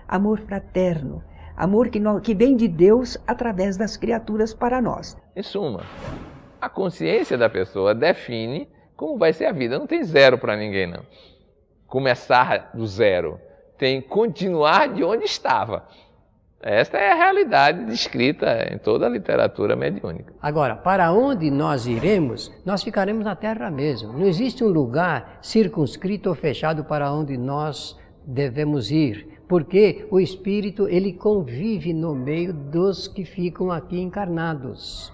amor 0.06 0.40
fraterno, 0.40 1.22
amor 1.56 1.88
que, 1.88 2.00
que 2.22 2.34
vem 2.34 2.56
de 2.56 2.68
Deus 2.68 3.16
através 3.26 3.76
das 3.76 3.96
criaturas 3.96 4.52
para 4.52 4.80
nós. 4.80 5.16
Em 5.34 5.42
suma, 5.42 5.82
a 6.60 6.68
consciência 6.68 7.38
da 7.38 7.48
pessoa 7.48 7.94
define 7.94 8.68
como 8.96 9.16
vai 9.16 9.32
ser 9.32 9.46
a 9.46 9.52
vida. 9.52 9.78
Não 9.78 9.87
tem 9.87 10.02
zero 10.02 10.38
para 10.38 10.56
ninguém, 10.56 10.87
não. 10.87 11.04
Começar 11.87 12.72
do 12.75 12.87
zero. 12.87 13.40
Tem 13.78 14.02
continuar 14.02 14.92
de 14.92 15.04
onde 15.04 15.25
estava. 15.25 15.87
Esta 16.61 16.99
é 16.99 17.12
a 17.12 17.15
realidade 17.15 17.85
descrita 17.85 18.69
em 18.73 18.79
toda 18.79 19.07
a 19.07 19.09
literatura 19.09 19.77
mediúnica. 19.77 20.35
Agora, 20.43 20.75
para 20.75 21.12
onde 21.12 21.53
nós 21.53 21.87
iremos, 21.87 22.53
nós 22.65 22.83
ficaremos 22.83 23.25
na 23.25 23.37
Terra 23.37 23.71
mesmo. 23.71 24.12
Não 24.12 24.27
existe 24.27 24.65
um 24.65 24.69
lugar 24.69 25.38
circunscrito 25.41 26.29
ou 26.29 26.35
fechado 26.35 26.83
para 26.83 27.12
onde 27.12 27.37
nós 27.38 27.97
devemos 28.27 28.91
ir, 28.91 29.41
porque 29.49 30.09
o 30.11 30.19
espírito 30.19 30.88
ele 30.88 31.12
convive 31.12 31.95
no 31.95 32.12
meio 32.12 32.53
dos 32.53 33.07
que 33.07 33.25
ficam 33.25 33.71
aqui 33.71 34.00
encarnados. 34.00 35.12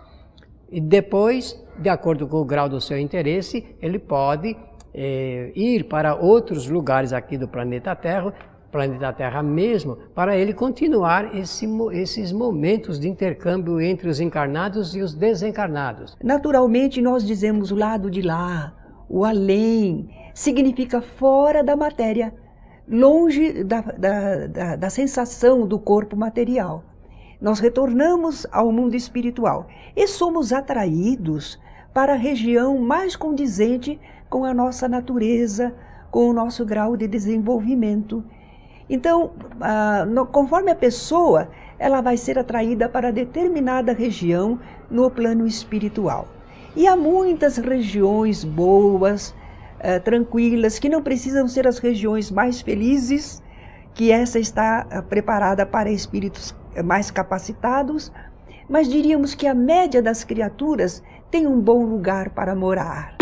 E 0.70 0.80
depois, 0.80 1.62
de 1.78 1.90
acordo 1.90 2.26
com 2.26 2.38
o 2.38 2.44
grau 2.44 2.70
do 2.70 2.80
seu 2.80 2.98
interesse, 2.98 3.76
ele 3.82 3.98
pode 3.98 4.56
é, 4.94 5.52
ir 5.54 5.84
para 5.84 6.14
outros 6.14 6.68
lugares 6.68 7.12
aqui 7.12 7.36
do 7.36 7.46
planeta 7.46 7.94
Terra 7.94 8.32
planeta 8.74 9.12
Terra 9.12 9.40
mesmo, 9.40 9.96
para 10.16 10.36
ele 10.36 10.52
continuar 10.52 11.32
esse, 11.36 11.64
esses 11.92 12.32
momentos 12.32 12.98
de 12.98 13.08
intercâmbio 13.08 13.80
entre 13.80 14.08
os 14.08 14.18
encarnados 14.18 14.96
e 14.96 15.00
os 15.00 15.14
desencarnados. 15.14 16.16
Naturalmente, 16.20 17.00
nós 17.00 17.24
dizemos 17.24 17.70
o 17.70 17.76
lado 17.76 18.10
de 18.10 18.20
lá, 18.20 18.74
o 19.08 19.24
além, 19.24 20.10
significa 20.34 21.00
fora 21.00 21.62
da 21.62 21.76
matéria, 21.76 22.34
longe 22.88 23.62
da, 23.62 23.80
da, 23.80 24.46
da, 24.48 24.76
da 24.76 24.90
sensação 24.90 25.68
do 25.68 25.78
corpo 25.78 26.16
material. 26.16 26.82
Nós 27.40 27.60
retornamos 27.60 28.44
ao 28.50 28.72
mundo 28.72 28.96
espiritual 28.96 29.68
e 29.94 30.08
somos 30.08 30.52
atraídos 30.52 31.60
para 31.92 32.14
a 32.14 32.16
região 32.16 32.76
mais 32.78 33.14
condizente 33.14 34.00
com 34.28 34.44
a 34.44 34.52
nossa 34.52 34.88
natureza, 34.88 35.72
com 36.10 36.28
o 36.28 36.32
nosso 36.32 36.66
grau 36.66 36.96
de 36.96 37.06
desenvolvimento 37.06 38.24
então, 38.88 39.32
ah, 39.60 40.04
no, 40.06 40.26
conforme 40.26 40.70
a 40.70 40.74
pessoa, 40.74 41.48
ela 41.78 42.00
vai 42.00 42.16
ser 42.16 42.38
atraída 42.38 42.88
para 42.88 43.10
determinada 43.10 43.92
região 43.92 44.58
no 44.90 45.10
plano 45.10 45.46
espiritual. 45.46 46.28
E 46.76 46.86
há 46.86 46.96
muitas 46.96 47.56
regiões 47.56 48.44
boas, 48.44 49.34
ah, 49.80 50.00
tranquilas, 50.00 50.78
que 50.78 50.88
não 50.88 51.02
precisam 51.02 51.48
ser 51.48 51.66
as 51.66 51.78
regiões 51.78 52.30
mais 52.30 52.60
felizes, 52.60 53.42
que 53.94 54.10
essa 54.10 54.38
está 54.38 54.86
ah, 54.90 55.02
preparada 55.02 55.64
para 55.64 55.90
espíritos 55.90 56.54
mais 56.84 57.10
capacitados, 57.10 58.12
mas 58.68 58.88
diríamos 58.88 59.34
que 59.34 59.46
a 59.46 59.54
média 59.54 60.02
das 60.02 60.24
criaturas 60.24 61.02
tem 61.30 61.46
um 61.46 61.60
bom 61.60 61.84
lugar 61.84 62.30
para 62.30 62.54
morar. 62.54 63.16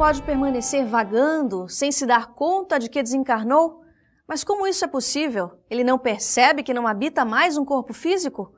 Pode 0.00 0.22
permanecer 0.22 0.86
vagando 0.86 1.68
sem 1.68 1.92
se 1.92 2.06
dar 2.06 2.28
conta 2.28 2.78
de 2.78 2.88
que 2.88 3.02
desencarnou? 3.02 3.82
Mas 4.26 4.42
como 4.42 4.66
isso 4.66 4.82
é 4.82 4.88
possível? 4.88 5.50
Ele 5.68 5.84
não 5.84 5.98
percebe 5.98 6.62
que 6.62 6.72
não 6.72 6.86
habita 6.86 7.22
mais 7.22 7.58
um 7.58 7.66
corpo 7.66 7.92
físico? 7.92 8.50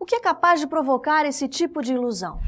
O 0.00 0.06
que 0.06 0.14
é 0.14 0.20
capaz 0.20 0.58
de 0.58 0.66
provocar 0.66 1.26
esse 1.26 1.48
tipo 1.48 1.82
de 1.82 1.92
ilusão? 1.92 2.40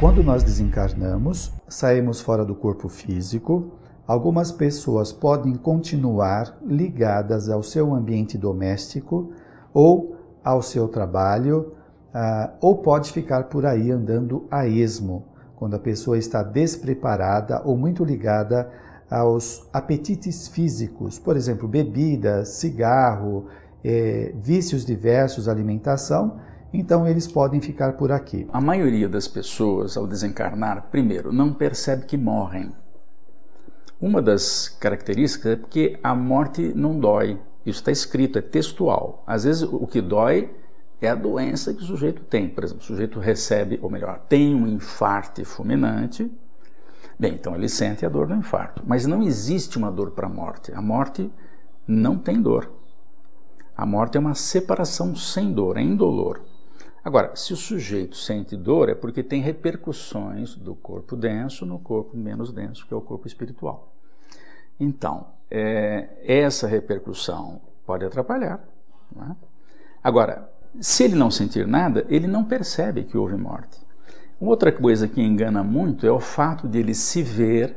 Quando 0.00 0.22
nós 0.24 0.42
desencarnamos, 0.42 1.52
saímos 1.68 2.22
fora 2.22 2.46
do 2.46 2.54
corpo 2.54 2.88
físico, 2.88 3.78
algumas 4.06 4.50
pessoas 4.50 5.12
podem 5.12 5.54
continuar 5.54 6.56
ligadas 6.64 7.50
ao 7.50 7.62
seu 7.62 7.94
ambiente 7.94 8.38
doméstico 8.38 9.34
ou 9.74 10.16
ao 10.42 10.62
seu 10.62 10.88
trabalho, 10.88 11.76
uh, 12.14 12.52
ou 12.58 12.78
pode 12.78 13.12
ficar 13.12 13.50
por 13.50 13.66
aí 13.66 13.90
andando 13.90 14.48
a 14.50 14.66
esmo, 14.66 15.26
quando 15.60 15.74
a 15.74 15.78
pessoa 15.78 16.16
está 16.16 16.42
despreparada 16.42 17.60
ou 17.66 17.76
muito 17.76 18.02
ligada 18.02 18.72
aos 19.10 19.68
apetites 19.70 20.48
físicos, 20.48 21.18
por 21.18 21.36
exemplo, 21.36 21.68
bebida, 21.68 22.46
cigarro, 22.46 23.46
eh, 23.84 24.32
vícios 24.42 24.86
diversos, 24.86 25.50
alimentação, 25.50 26.40
então 26.72 27.06
eles 27.06 27.28
podem 27.28 27.60
ficar 27.60 27.92
por 27.98 28.10
aqui. 28.10 28.48
A 28.50 28.58
maioria 28.58 29.06
das 29.06 29.28
pessoas, 29.28 29.98
ao 29.98 30.06
desencarnar, 30.06 30.88
primeiro, 30.90 31.30
não 31.30 31.52
percebe 31.52 32.06
que 32.06 32.16
morrem. 32.16 32.72
Uma 34.00 34.22
das 34.22 34.66
características 34.66 35.52
é 35.52 35.56
porque 35.56 35.98
a 36.02 36.14
morte 36.14 36.72
não 36.74 36.98
dói. 36.98 37.38
Isso 37.66 37.80
está 37.80 37.92
escrito, 37.92 38.38
é 38.38 38.42
textual. 38.42 39.22
Às 39.26 39.44
vezes 39.44 39.62
o 39.62 39.86
que 39.86 40.00
dói 40.00 40.50
é 41.00 41.08
a 41.08 41.14
doença 41.14 41.72
que 41.72 41.82
o 41.82 41.86
sujeito 41.86 42.22
tem. 42.22 42.48
Por 42.48 42.64
exemplo, 42.64 42.82
o 42.82 42.86
sujeito 42.86 43.18
recebe, 43.18 43.78
ou 43.82 43.90
melhor, 43.90 44.18
tem 44.28 44.54
um 44.54 44.66
infarto 44.66 45.44
fulminante. 45.44 46.30
Bem, 47.18 47.34
então 47.34 47.54
ele 47.54 47.68
sente 47.68 48.04
a 48.04 48.08
dor 48.08 48.26
do 48.26 48.34
infarto. 48.34 48.82
Mas 48.86 49.06
não 49.06 49.22
existe 49.22 49.78
uma 49.78 49.90
dor 49.90 50.10
para 50.12 50.26
a 50.26 50.30
morte. 50.30 50.72
A 50.72 50.82
morte 50.82 51.30
não 51.86 52.18
tem 52.18 52.40
dor. 52.40 52.70
A 53.76 53.86
morte 53.86 54.16
é 54.16 54.20
uma 54.20 54.34
separação 54.34 55.16
sem 55.16 55.52
dor, 55.52 55.78
é 55.78 55.82
indolor. 55.82 56.42
Agora, 57.02 57.34
se 57.34 57.54
o 57.54 57.56
sujeito 57.56 58.14
sente 58.14 58.54
dor, 58.54 58.90
é 58.90 58.94
porque 58.94 59.22
tem 59.22 59.40
repercussões 59.40 60.54
do 60.54 60.74
corpo 60.74 61.16
denso 61.16 61.64
no 61.64 61.78
corpo 61.78 62.14
menos 62.14 62.52
denso, 62.52 62.86
que 62.86 62.92
é 62.92 62.96
o 62.96 63.00
corpo 63.00 63.26
espiritual. 63.26 63.94
Então, 64.78 65.28
é, 65.50 66.10
essa 66.22 66.66
repercussão 66.66 67.62
pode 67.86 68.04
atrapalhar. 68.04 68.62
É? 69.16 69.34
Agora, 70.02 70.50
se 70.78 71.04
ele 71.04 71.14
não 71.14 71.30
sentir 71.30 71.66
nada, 71.66 72.06
ele 72.08 72.26
não 72.26 72.44
percebe 72.44 73.04
que 73.04 73.16
houve 73.16 73.36
morte. 73.36 73.80
Outra 74.40 74.70
coisa 74.70 75.08
que 75.08 75.20
engana 75.20 75.62
muito 75.62 76.06
é 76.06 76.10
o 76.10 76.20
fato 76.20 76.68
de 76.68 76.78
ele 76.78 76.94
se 76.94 77.22
ver 77.22 77.76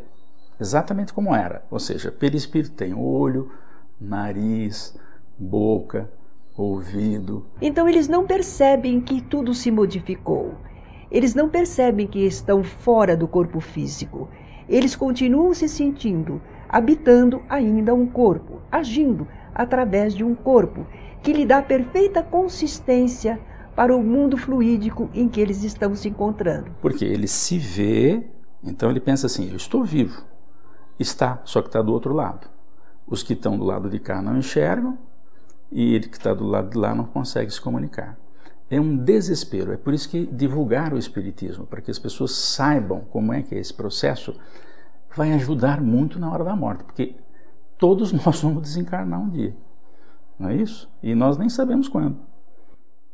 exatamente 0.60 1.12
como 1.12 1.36
era, 1.36 1.64
ou 1.70 1.80
seja, 1.80 2.12
perispírito 2.12 2.76
tem 2.76 2.94
olho, 2.94 3.52
nariz, 4.00 4.98
boca, 5.38 6.10
ouvido. 6.56 7.46
Então 7.62 7.90
eles 7.90 8.08
não 8.08 8.26
percebem 8.26 9.02
que 9.02 9.22
tudo 9.22 9.54
se 9.54 9.72
modificou. 9.72 10.56
Eles 11.12 11.36
não 11.36 11.50
percebem 11.50 12.08
que 12.08 12.26
estão 12.26 12.64
fora 12.64 13.16
do 13.16 13.28
corpo 13.28 13.60
físico. 13.60 14.30
Eles 14.68 14.96
continuam 14.96 15.54
se 15.54 15.68
sentindo, 15.68 16.42
habitando 16.70 17.44
ainda 17.50 17.94
um 17.94 18.08
corpo, 18.08 18.62
agindo 18.72 19.28
através 19.54 20.16
de 20.16 20.24
um 20.24 20.34
corpo 20.34 20.88
que 21.24 21.32
lhe 21.32 21.46
dá 21.46 21.62
perfeita 21.62 22.22
consistência 22.22 23.40
para 23.76 23.96
o 23.96 24.04
mundo 24.04 24.38
fluídico 24.38 25.10
em 25.14 25.28
que 25.28 25.40
eles 25.40 25.64
estão 25.64 25.96
se 25.96 26.10
encontrando. 26.10 26.72
Porque 26.82 27.06
ele 27.06 27.28
se 27.28 27.58
vê, 27.58 28.28
então 28.64 28.92
ele 28.92 29.00
pensa 29.00 29.26
assim: 29.26 29.50
eu 29.50 29.56
estou 29.56 29.84
vivo. 29.84 30.22
Está, 31.00 31.42
só 31.46 31.62
que 31.62 31.70
está 31.70 31.82
do 31.82 31.92
outro 31.92 32.14
lado. 32.14 32.48
Os 33.08 33.24
que 33.24 33.34
estão 33.34 33.58
do 33.58 33.64
lado 33.64 33.90
de 33.90 34.00
cá 34.00 34.22
não 34.22 34.38
enxergam, 34.38 34.98
e 35.72 35.96
ele 35.96 36.08
que 36.08 36.18
está 36.18 36.34
do 36.34 36.46
lado 36.46 36.70
de 36.70 36.78
lá 36.78 36.94
não 36.94 37.06
consegue 37.06 37.52
se 37.52 37.60
comunicar. 37.60 38.18
É 38.70 38.80
um 38.80 38.96
desespero. 38.96 39.74
É 39.74 39.78
por 39.78 39.94
isso 39.94 40.10
que 40.10 40.26
divulgar 40.26 40.94
o 40.94 40.98
Espiritismo, 40.98 41.66
para 41.66 41.82
que 41.82 41.90
as 41.90 42.00
pessoas 42.00 42.32
saibam 42.32 43.02
como 43.12 43.34
é 43.34 43.42
que 43.42 43.56
é 43.56 43.60
esse 43.60 43.74
processo, 43.74 44.36
vai 45.16 45.32
ajudar 45.34 45.82
muito 45.82 46.20
na 46.20 46.32
hora 46.32 46.44
da 46.44 46.56
morte, 46.56 46.84
porque 46.84 47.16
todos 47.78 48.12
nós 48.14 48.42
vamos 48.42 48.62
desencarnar 48.62 49.20
um 49.20 49.30
dia. 49.30 49.56
Não 50.40 50.50
é 50.50 50.56
isso? 50.56 50.92
E 51.02 51.16
nós 51.16 51.38
nem 51.38 51.50
sabemos 51.50 51.88
quando. 51.88 52.18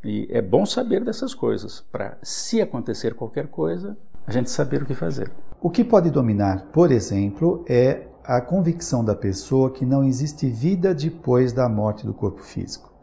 E 0.03 0.27
é 0.31 0.41
bom 0.41 0.65
saber 0.65 1.03
dessas 1.03 1.33
coisas, 1.33 1.81
para, 1.91 2.17
se 2.23 2.61
acontecer 2.61 3.15
qualquer 3.15 3.47
coisa, 3.47 3.97
a 4.25 4.31
gente 4.31 4.49
saber 4.49 4.83
o 4.83 4.85
que 4.85 4.93
fazer. 4.93 5.31
O 5.61 5.69
que 5.69 5.83
pode 5.83 6.09
dominar, 6.09 6.67
por 6.71 6.91
exemplo, 6.91 7.65
é 7.67 8.07
a 8.23 8.39
convicção 8.39 9.03
da 9.03 9.15
pessoa 9.15 9.71
que 9.71 9.85
não 9.85 10.03
existe 10.03 10.47
vida 10.47 10.93
depois 10.93 11.51
da 11.51 11.67
morte 11.67 12.05
do 12.05 12.13
corpo 12.13 12.41
físico. 12.41 12.93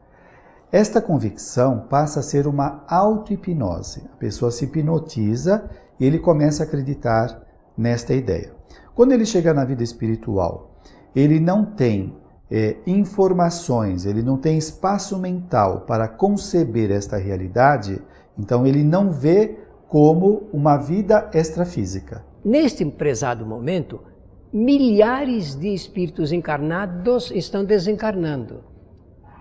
Esta 0.73 1.01
convicção 1.01 1.87
passa 1.89 2.21
a 2.21 2.23
ser 2.23 2.47
uma 2.47 2.85
auto-hipnose. 2.89 4.05
A 4.13 4.17
pessoa 4.17 4.51
se 4.51 4.65
hipnotiza 4.65 5.69
e 5.99 6.05
ele 6.05 6.19
começa 6.19 6.63
a 6.63 6.67
acreditar 6.67 7.43
nesta 7.77 8.15
ideia. 8.15 8.55
Quando 8.95 9.13
ele 9.13 9.27
chega 9.27 9.53
na 9.53 9.65
vida 9.65 9.83
espiritual, 9.83 10.71
ele 11.15 11.39
não 11.39 11.65
tem 11.65 12.15
é, 12.51 12.77
informações, 12.87 14.07
ele 14.07 14.23
não 14.23 14.37
tem 14.37 14.57
espaço 14.57 15.19
mental 15.19 15.81
para 15.81 16.07
conceber 16.07 16.91
esta 16.91 17.17
realidade, 17.17 18.01
então 18.39 18.67
ele 18.67 18.85
não 18.85 19.11
vê 19.11 19.59
como 19.89 20.49
uma 20.53 20.77
vida 20.77 21.31
extrafísica. 21.35 22.25
Neste 22.45 22.85
prezado 22.85 23.45
momento, 23.45 24.01
milhares 24.53 25.57
de 25.57 25.75
espíritos 25.75 26.33
encarnados 26.33 27.31
estão 27.31 27.65
desencarnando. 27.65 28.65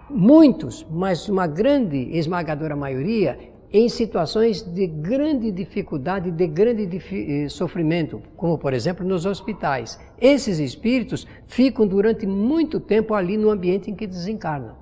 Muitos, 0.10 0.86
mas 0.90 1.28
uma 1.30 1.48
grande, 1.48 1.98
esmagadora 2.18 2.76
maioria, 2.76 3.38
em 3.76 3.90
situações 3.90 4.62
de 4.62 4.88
grande 4.88 5.52
dificuldade, 5.52 6.32
de 6.32 6.48
grande 6.48 6.88
eh, 7.12 7.50
sofrimento, 7.50 8.22
como 8.38 8.58
por 8.58 8.74
exemplo 8.74 9.06
nos 9.06 9.26
hospitais. 9.26 10.00
Esses 10.18 10.60
espíritos 10.60 11.28
ficam 11.46 11.86
durante 11.86 12.26
muito 12.26 12.80
tempo 12.80 13.14
ali 13.14 13.36
no 13.36 13.50
ambiente 13.50 13.92
em 13.92 13.94
que 13.94 14.08
desencarnam. 14.08 14.78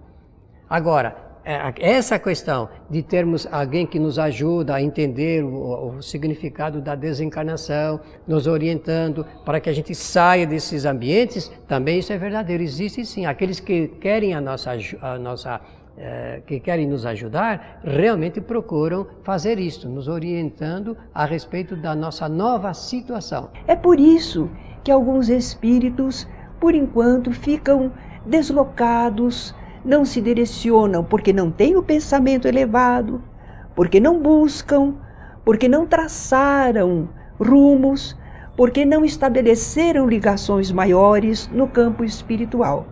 Agora, 0.69 1.15
é, 1.43 1.73
essa 1.77 2.19
questão 2.19 2.69
de 2.87 3.01
termos 3.01 3.47
alguém 3.51 3.87
que 3.87 3.97
nos 3.97 4.19
ajuda 4.19 4.75
a 4.75 4.81
entender 4.81 5.43
o, 5.43 5.95
o, 5.97 6.01
significado 6.03 6.79
da 6.79 6.93
desencarnação, 6.93 7.99
nos 8.27 8.45
orientando 8.45 9.25
para 9.43 9.59
que 9.59 9.71
a 9.71 9.73
gente 9.73 9.95
saia 9.95 10.45
desses 10.45 10.85
ambientes, 10.85 11.51
também 11.67 11.97
isso 11.97 12.13
é 12.13 12.17
verdadeiro. 12.17 12.61
Existe 12.61 13.03
sim. 13.07 13.25
Aqueles 13.25 13.59
que 13.59 13.87
querem 13.87 14.35
a 14.35 14.39
nossa, 14.39 14.77
a 15.01 15.17
nossa 15.17 15.59
é, 15.97 16.41
que 16.45 16.59
querem 16.59 16.87
nos 16.87 17.05
ajudar, 17.05 17.81
realmente 17.83 18.41
procuram 18.41 19.07
fazer 19.23 19.59
isso, 19.59 19.87
nos 19.87 20.07
orientando 20.07 20.97
a 21.13 21.25
respeito 21.25 21.75
da 21.75 21.95
nossa 21.95 22.27
nova 22.27 22.73
situação. 22.73 23.49
É 23.67 23.75
por 23.75 23.99
isso 23.99 24.49
que 24.83 24.91
alguns 24.91 25.29
espíritos, 25.29 26.27
por 26.59 26.73
enquanto, 26.73 27.31
ficam 27.31 27.91
deslocados, 28.25 29.55
não 29.83 30.05
se 30.05 30.21
direcionam 30.21 31.03
porque 31.03 31.33
não 31.33 31.51
têm 31.51 31.75
o 31.75 31.83
pensamento 31.83 32.47
elevado, 32.47 33.21
porque 33.75 33.99
não 33.99 34.21
buscam, 34.21 34.95
porque 35.43 35.67
não 35.67 35.85
traçaram 35.85 37.09
rumos, 37.39 38.17
porque 38.55 38.85
não 38.85 39.03
estabeleceram 39.03 40.07
ligações 40.07 40.71
maiores 40.71 41.49
no 41.51 41.67
campo 41.67 42.03
espiritual. 42.03 42.87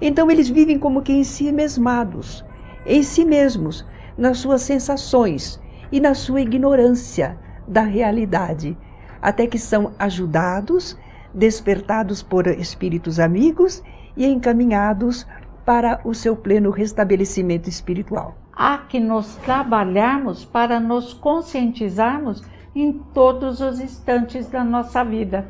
Então 0.00 0.30
eles 0.30 0.48
vivem 0.48 0.78
como 0.78 1.02
que 1.02 1.12
em 1.12 1.24
si 1.24 1.50
mesmados, 1.52 2.44
em 2.86 3.02
si 3.02 3.24
mesmos, 3.24 3.86
nas 4.16 4.38
suas 4.38 4.62
sensações 4.62 5.60
e 5.90 6.00
na 6.00 6.14
sua 6.14 6.40
ignorância 6.40 7.38
da 7.66 7.82
realidade, 7.82 8.76
até 9.20 9.46
que 9.46 9.58
são 9.58 9.92
ajudados, 9.98 10.98
despertados 11.32 12.22
por 12.22 12.46
espíritos 12.46 13.18
amigos 13.18 13.82
e 14.16 14.26
encaminhados 14.26 15.26
para 15.64 16.00
o 16.04 16.14
seu 16.14 16.36
pleno 16.36 16.70
restabelecimento 16.70 17.68
espiritual. 17.68 18.36
Há 18.52 18.78
que 18.78 19.00
nos 19.00 19.34
trabalharmos 19.36 20.44
para 20.44 20.78
nos 20.78 21.12
conscientizarmos 21.12 22.42
em 22.74 22.92
todos 22.92 23.60
os 23.60 23.80
instantes 23.80 24.48
da 24.48 24.62
nossa 24.62 25.02
vida 25.02 25.48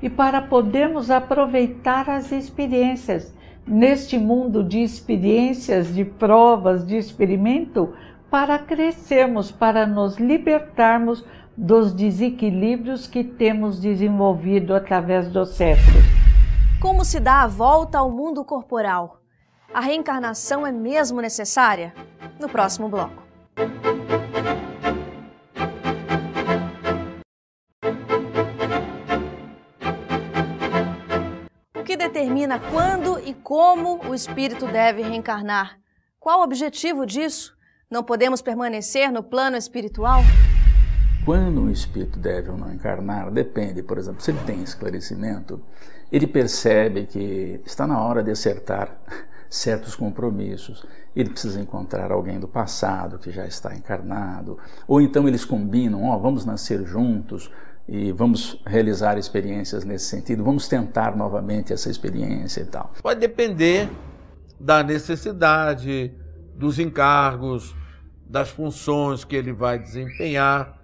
e 0.00 0.08
para 0.08 0.40
podermos 0.40 1.10
aproveitar 1.10 2.08
as 2.08 2.32
experiências 2.32 3.34
neste 3.70 4.18
mundo 4.18 4.64
de 4.64 4.82
experiências, 4.82 5.94
de 5.94 6.04
provas, 6.04 6.84
de 6.84 6.96
experimento, 6.96 7.94
para 8.28 8.58
crescermos, 8.58 9.52
para 9.52 9.86
nos 9.86 10.18
libertarmos 10.18 11.24
dos 11.56 11.92
desequilíbrios 11.92 13.06
que 13.06 13.22
temos 13.22 13.80
desenvolvido 13.80 14.74
através 14.74 15.28
dos 15.28 15.50
séculos. 15.50 16.04
Como 16.80 17.04
se 17.04 17.20
dá 17.20 17.42
a 17.42 17.46
volta 17.46 17.98
ao 17.98 18.10
mundo 18.10 18.44
corporal? 18.44 19.20
A 19.72 19.80
reencarnação 19.80 20.66
é 20.66 20.72
mesmo 20.72 21.20
necessária? 21.20 21.94
No 22.40 22.48
próximo 22.48 22.88
bloco. 22.88 23.22
Determina 32.10 32.58
quando 32.58 33.20
e 33.20 33.32
como 33.32 34.04
o 34.04 34.12
espírito 34.12 34.66
deve 34.66 35.00
reencarnar? 35.00 35.78
Qual 36.18 36.40
o 36.40 36.42
objetivo 36.42 37.06
disso? 37.06 37.56
Não 37.88 38.02
podemos 38.02 38.42
permanecer 38.42 39.12
no 39.12 39.22
plano 39.22 39.56
espiritual? 39.56 40.20
Quando 41.24 41.60
um 41.60 41.70
espírito 41.70 42.18
deve 42.18 42.50
ou 42.50 42.58
não 42.58 42.72
encarnar, 42.72 43.30
depende, 43.30 43.80
por 43.80 43.96
exemplo, 43.96 44.20
se 44.20 44.32
ele 44.32 44.40
tem 44.44 44.60
esclarecimento, 44.60 45.62
ele 46.10 46.26
percebe 46.26 47.06
que 47.06 47.60
está 47.64 47.86
na 47.86 48.02
hora 48.02 48.24
de 48.24 48.32
acertar 48.32 49.00
certos 49.48 49.94
compromissos. 49.94 50.84
Ele 51.14 51.30
precisa 51.30 51.60
encontrar 51.60 52.10
alguém 52.10 52.40
do 52.40 52.48
passado 52.48 53.20
que 53.20 53.30
já 53.30 53.46
está 53.46 53.72
encarnado, 53.72 54.58
ou 54.88 55.00
então 55.00 55.28
eles 55.28 55.44
combinam, 55.44 56.02
ó, 56.04 56.16
oh, 56.16 56.18
vamos 56.18 56.44
nascer 56.44 56.84
juntos 56.84 57.52
e 57.92 58.12
vamos 58.12 58.56
realizar 58.64 59.18
experiências 59.18 59.84
nesse 59.84 60.04
sentido, 60.04 60.44
vamos 60.44 60.68
tentar 60.68 61.16
novamente 61.16 61.72
essa 61.72 61.90
experiência 61.90 62.60
e 62.60 62.66
tal. 62.66 62.92
Pode 63.02 63.18
depender 63.18 63.90
da 64.60 64.84
necessidade, 64.84 66.14
dos 66.54 66.78
encargos, 66.78 67.74
das 68.24 68.48
funções 68.48 69.24
que 69.24 69.34
ele 69.34 69.52
vai 69.52 69.76
desempenhar, 69.76 70.78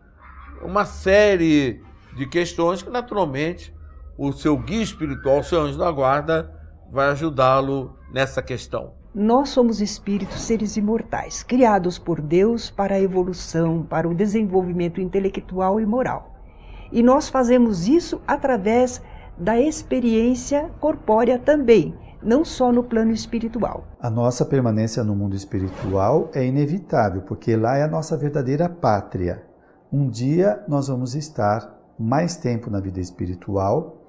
uma 0.60 0.84
série 0.84 1.80
de 2.16 2.26
questões 2.26 2.82
que 2.82 2.90
naturalmente 2.90 3.72
o 4.18 4.32
seu 4.32 4.58
guia 4.58 4.82
espiritual, 4.82 5.38
o 5.38 5.44
seu 5.44 5.60
anjo 5.60 5.78
da 5.78 5.92
guarda, 5.92 6.52
vai 6.90 7.06
ajudá-lo 7.10 7.96
nessa 8.12 8.42
questão. 8.42 8.94
Nós 9.14 9.50
somos 9.50 9.80
espíritos, 9.80 10.40
seres 10.40 10.76
imortais, 10.76 11.44
criados 11.44 12.00
por 12.00 12.20
Deus 12.20 12.68
para 12.68 12.96
a 12.96 13.00
evolução, 13.00 13.84
para 13.84 14.08
o 14.08 14.14
desenvolvimento 14.14 15.00
intelectual 15.00 15.80
e 15.80 15.86
moral. 15.86 16.35
E 16.92 17.02
nós 17.02 17.28
fazemos 17.28 17.88
isso 17.88 18.20
através 18.26 19.02
da 19.38 19.60
experiência 19.60 20.70
corpórea 20.80 21.38
também, 21.38 21.94
não 22.22 22.44
só 22.44 22.72
no 22.72 22.82
plano 22.82 23.12
espiritual. 23.12 23.84
A 24.00 24.08
nossa 24.08 24.44
permanência 24.44 25.04
no 25.04 25.14
mundo 25.14 25.36
espiritual 25.36 26.30
é 26.32 26.44
inevitável, 26.44 27.22
porque 27.22 27.54
lá 27.56 27.76
é 27.76 27.82
a 27.82 27.88
nossa 27.88 28.16
verdadeira 28.16 28.68
pátria. 28.68 29.44
Um 29.92 30.08
dia 30.08 30.64
nós 30.66 30.88
vamos 30.88 31.14
estar 31.14 31.76
mais 31.98 32.36
tempo 32.36 32.70
na 32.70 32.80
vida 32.80 33.00
espiritual 33.00 34.02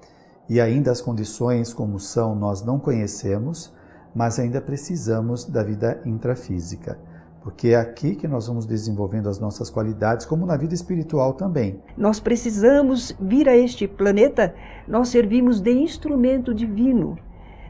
e 0.48 0.60
ainda 0.60 0.90
as 0.90 1.00
condições 1.00 1.72
como 1.72 1.98
são 2.00 2.34
nós 2.34 2.64
não 2.64 2.78
conhecemos, 2.78 3.74
mas 4.14 4.38
ainda 4.38 4.60
precisamos 4.60 5.44
da 5.44 5.62
vida 5.62 6.00
intrafísica, 6.04 6.98
porque 7.42 7.68
é 7.68 7.76
aqui 7.76 8.14
que 8.14 8.28
nós 8.28 8.46
vamos 8.46 8.66
desenvolvendo 8.66 9.28
as 9.28 9.38
nossas 9.38 9.70
qualidades, 9.70 10.26
como 10.26 10.44
na 10.44 10.56
vida 10.56 10.74
espiritual 10.74 11.34
também. 11.34 11.80
Nós 11.96 12.20
precisamos 12.20 13.16
vir 13.20 13.48
a 13.48 13.56
este 13.56 13.86
planeta, 13.86 14.54
nós 14.86 15.08
servimos 15.08 15.60
de 15.60 15.72
instrumento 15.72 16.54
divino. 16.54 17.16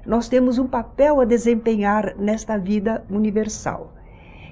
Nós 0.07 0.29
temos 0.29 0.59
um 0.59 0.67
papel 0.67 1.21
a 1.21 1.25
desempenhar 1.25 2.15
nesta 2.19 2.57
vida 2.57 3.05
universal. 3.11 3.93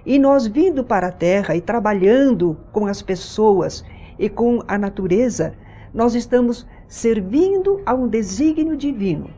E 0.05 0.18
nós 0.18 0.46
vindo 0.46 0.85
para 0.85 1.09
a 1.09 1.12
Terra 1.12 1.57
e 1.57 1.61
trabalhando 1.61 2.57
com 2.70 2.87
as 2.87 3.02
pessoas 3.02 3.85
e 4.18 4.29
com 4.29 4.62
a 4.68 4.79
natureza, 4.79 5.55
nós 5.92 6.14
estamos 6.14 6.66
servindo 6.87 7.81
a 7.85 7.94
um 7.94 8.07
desígnio 8.07 8.76
divino 8.76 9.31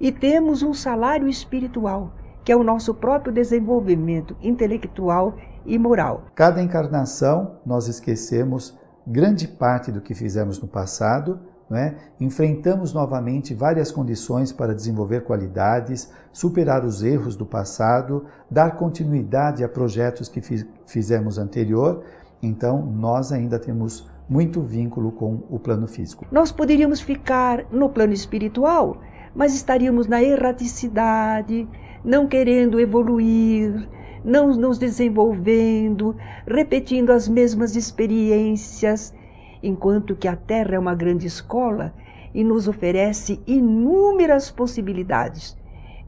e 0.00 0.12
temos 0.12 0.62
um 0.62 0.72
salário 0.72 1.28
espiritual, 1.28 2.12
que 2.46 2.52
é 2.52 2.56
o 2.56 2.62
nosso 2.62 2.94
próprio 2.94 3.32
desenvolvimento 3.32 4.36
intelectual 4.40 5.34
e 5.66 5.76
moral. 5.76 6.26
Cada 6.32 6.62
encarnação 6.62 7.56
nós 7.66 7.88
esquecemos 7.88 8.78
grande 9.04 9.48
parte 9.48 9.90
do 9.90 10.00
que 10.00 10.14
fizemos 10.14 10.62
no 10.62 10.68
passado, 10.68 11.40
é? 11.72 11.96
enfrentamos 12.20 12.92
novamente 12.92 13.52
várias 13.52 13.90
condições 13.90 14.52
para 14.52 14.72
desenvolver 14.72 15.24
qualidades, 15.24 16.08
superar 16.32 16.84
os 16.84 17.02
erros 17.02 17.34
do 17.34 17.44
passado, 17.44 18.26
dar 18.48 18.76
continuidade 18.76 19.64
a 19.64 19.68
projetos 19.68 20.28
que 20.28 20.40
fizemos 20.86 21.38
anterior. 21.38 22.04
Então, 22.40 22.86
nós 22.86 23.32
ainda 23.32 23.58
temos 23.58 24.08
muito 24.28 24.62
vínculo 24.62 25.10
com 25.10 25.42
o 25.50 25.58
plano 25.58 25.88
físico. 25.88 26.24
Nós 26.30 26.52
poderíamos 26.52 27.00
ficar 27.00 27.66
no 27.72 27.88
plano 27.88 28.12
espiritual, 28.12 28.98
mas 29.34 29.52
estaríamos 29.52 30.06
na 30.06 30.22
erraticidade, 30.22 31.68
não 32.06 32.28
querendo 32.28 32.78
evoluir, 32.78 33.88
não 34.24 34.54
nos 34.54 34.78
desenvolvendo, 34.78 36.16
repetindo 36.46 37.10
as 37.10 37.28
mesmas 37.28 37.74
experiências, 37.74 39.12
enquanto 39.60 40.14
que 40.14 40.28
a 40.28 40.36
Terra 40.36 40.76
é 40.76 40.78
uma 40.78 40.94
grande 40.94 41.26
escola 41.26 41.92
e 42.32 42.44
nos 42.44 42.68
oferece 42.68 43.42
inúmeras 43.44 44.52
possibilidades 44.52 45.58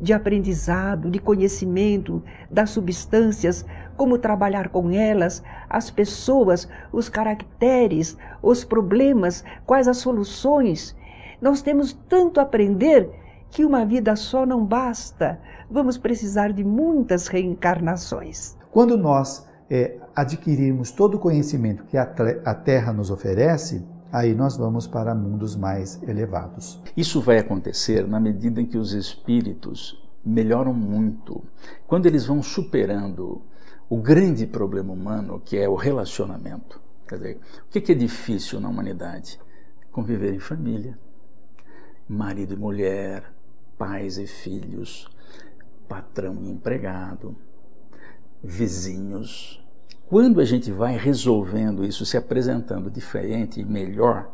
de 0.00 0.12
aprendizado, 0.12 1.10
de 1.10 1.18
conhecimento 1.18 2.22
das 2.48 2.70
substâncias, 2.70 3.66
como 3.96 4.18
trabalhar 4.18 4.68
com 4.68 4.92
elas, 4.92 5.42
as 5.68 5.90
pessoas, 5.90 6.68
os 6.92 7.08
caracteres, 7.08 8.16
os 8.40 8.62
problemas, 8.62 9.42
quais 9.66 9.88
as 9.88 9.96
soluções. 9.96 10.96
Nós 11.42 11.60
temos 11.60 11.92
tanto 12.08 12.38
a 12.38 12.44
aprender 12.44 13.10
que 13.50 13.64
uma 13.64 13.84
vida 13.84 14.14
só 14.16 14.44
não 14.44 14.64
basta. 14.64 15.40
Vamos 15.70 15.98
precisar 15.98 16.52
de 16.52 16.64
muitas 16.64 17.26
reencarnações. 17.26 18.56
Quando 18.70 18.96
nós 18.96 19.46
é, 19.70 19.98
adquirirmos 20.14 20.90
todo 20.90 21.16
o 21.16 21.18
conhecimento 21.18 21.84
que 21.84 21.96
a, 21.96 22.08
a 22.44 22.54
Terra 22.54 22.92
nos 22.92 23.10
oferece, 23.10 23.84
aí 24.12 24.34
nós 24.34 24.56
vamos 24.56 24.86
para 24.86 25.14
mundos 25.14 25.54
mais 25.56 26.02
elevados. 26.02 26.80
Isso 26.96 27.20
vai 27.20 27.38
acontecer 27.38 28.06
na 28.06 28.18
medida 28.18 28.60
em 28.60 28.66
que 28.66 28.78
os 28.78 28.92
espíritos 28.92 30.02
melhoram 30.24 30.74
muito. 30.74 31.42
Quando 31.86 32.06
eles 32.06 32.26
vão 32.26 32.42
superando 32.42 33.42
o 33.88 33.96
grande 33.96 34.46
problema 34.46 34.92
humano, 34.92 35.40
que 35.42 35.56
é 35.56 35.68
o 35.68 35.74
relacionamento. 35.74 36.80
Quer 37.06 37.16
dizer, 37.16 37.40
o 37.64 37.68
que 37.68 37.92
é 37.92 37.94
difícil 37.94 38.60
na 38.60 38.68
humanidade? 38.68 39.40
Conviver 39.90 40.34
em 40.34 40.38
família. 40.38 40.98
Marido 42.06 42.54
e 42.54 42.56
mulher, 42.56 43.22
pais 43.78 44.18
e 44.18 44.26
filhos, 44.26 45.08
patrão 45.88 46.42
e 46.42 46.50
empregado, 46.50 47.34
vizinhos. 48.42 49.64
Quando 50.08 50.40
a 50.40 50.44
gente 50.44 50.70
vai 50.70 50.96
resolvendo 50.96 51.84
isso, 51.84 52.04
se 52.04 52.16
apresentando 52.16 52.90
diferente 52.90 53.60
e 53.60 53.64
melhor, 53.64 54.30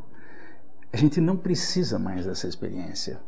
a 0.92 0.96
gente 0.96 1.20
não 1.20 1.36
precisa 1.36 1.98
mais 1.98 2.24
dessa 2.24 2.48
experiência. 2.48 3.20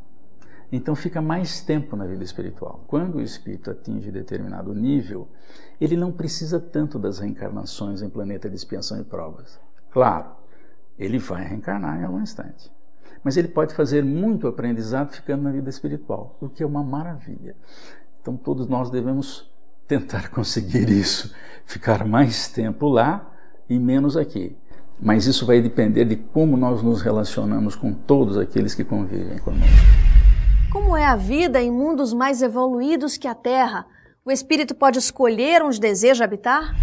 Então 0.70 0.96
fica 0.96 1.20
mais 1.20 1.60
tempo 1.60 1.94
na 1.96 2.06
vida 2.06 2.24
espiritual. 2.24 2.84
Quando 2.88 3.16
o 3.16 3.22
espírito 3.22 3.70
atinge 3.70 4.10
determinado 4.10 4.74
nível, 4.74 5.28
ele 5.80 5.96
não 5.96 6.10
precisa 6.10 6.58
tanto 6.58 6.98
das 6.98 7.18
reencarnações 7.18 8.02
em 8.02 8.08
planeta 8.08 8.48
de 8.48 8.56
expiação 8.56 9.00
e 9.00 9.04
provas. 9.04 9.60
Claro, 9.90 10.30
ele 10.98 11.18
vai 11.18 11.44
reencarnar 11.44 12.00
em 12.00 12.04
algum 12.04 12.20
instante. 12.20 12.70
Mas 13.26 13.36
ele 13.36 13.48
pode 13.48 13.74
fazer 13.74 14.04
muito 14.04 14.46
aprendizado 14.46 15.10
ficando 15.10 15.42
na 15.42 15.50
vida 15.50 15.68
espiritual, 15.68 16.36
o 16.40 16.48
que 16.48 16.62
é 16.62 16.66
uma 16.66 16.84
maravilha. 16.84 17.56
Então 18.22 18.36
todos 18.36 18.68
nós 18.68 18.88
devemos 18.88 19.50
tentar 19.88 20.30
conseguir 20.30 20.88
isso, 20.88 21.34
ficar 21.64 22.06
mais 22.06 22.46
tempo 22.46 22.86
lá 22.86 23.28
e 23.68 23.80
menos 23.80 24.16
aqui. 24.16 24.56
Mas 25.02 25.26
isso 25.26 25.44
vai 25.44 25.60
depender 25.60 26.04
de 26.04 26.14
como 26.14 26.56
nós 26.56 26.84
nos 26.84 27.02
relacionamos 27.02 27.74
com 27.74 27.92
todos 27.92 28.38
aqueles 28.38 28.76
que 28.76 28.84
convivem 28.84 29.38
conosco. 29.38 29.74
Como 30.70 30.96
é 30.96 31.04
a 31.04 31.16
vida 31.16 31.60
em 31.60 31.68
mundos 31.68 32.12
mais 32.12 32.42
evoluídos 32.42 33.16
que 33.16 33.26
a 33.26 33.34
Terra? 33.34 33.86
O 34.24 34.30
espírito 34.30 34.72
pode 34.72 35.00
escolher 35.00 35.64
onde 35.64 35.80
deseja 35.80 36.22
habitar? 36.22 36.76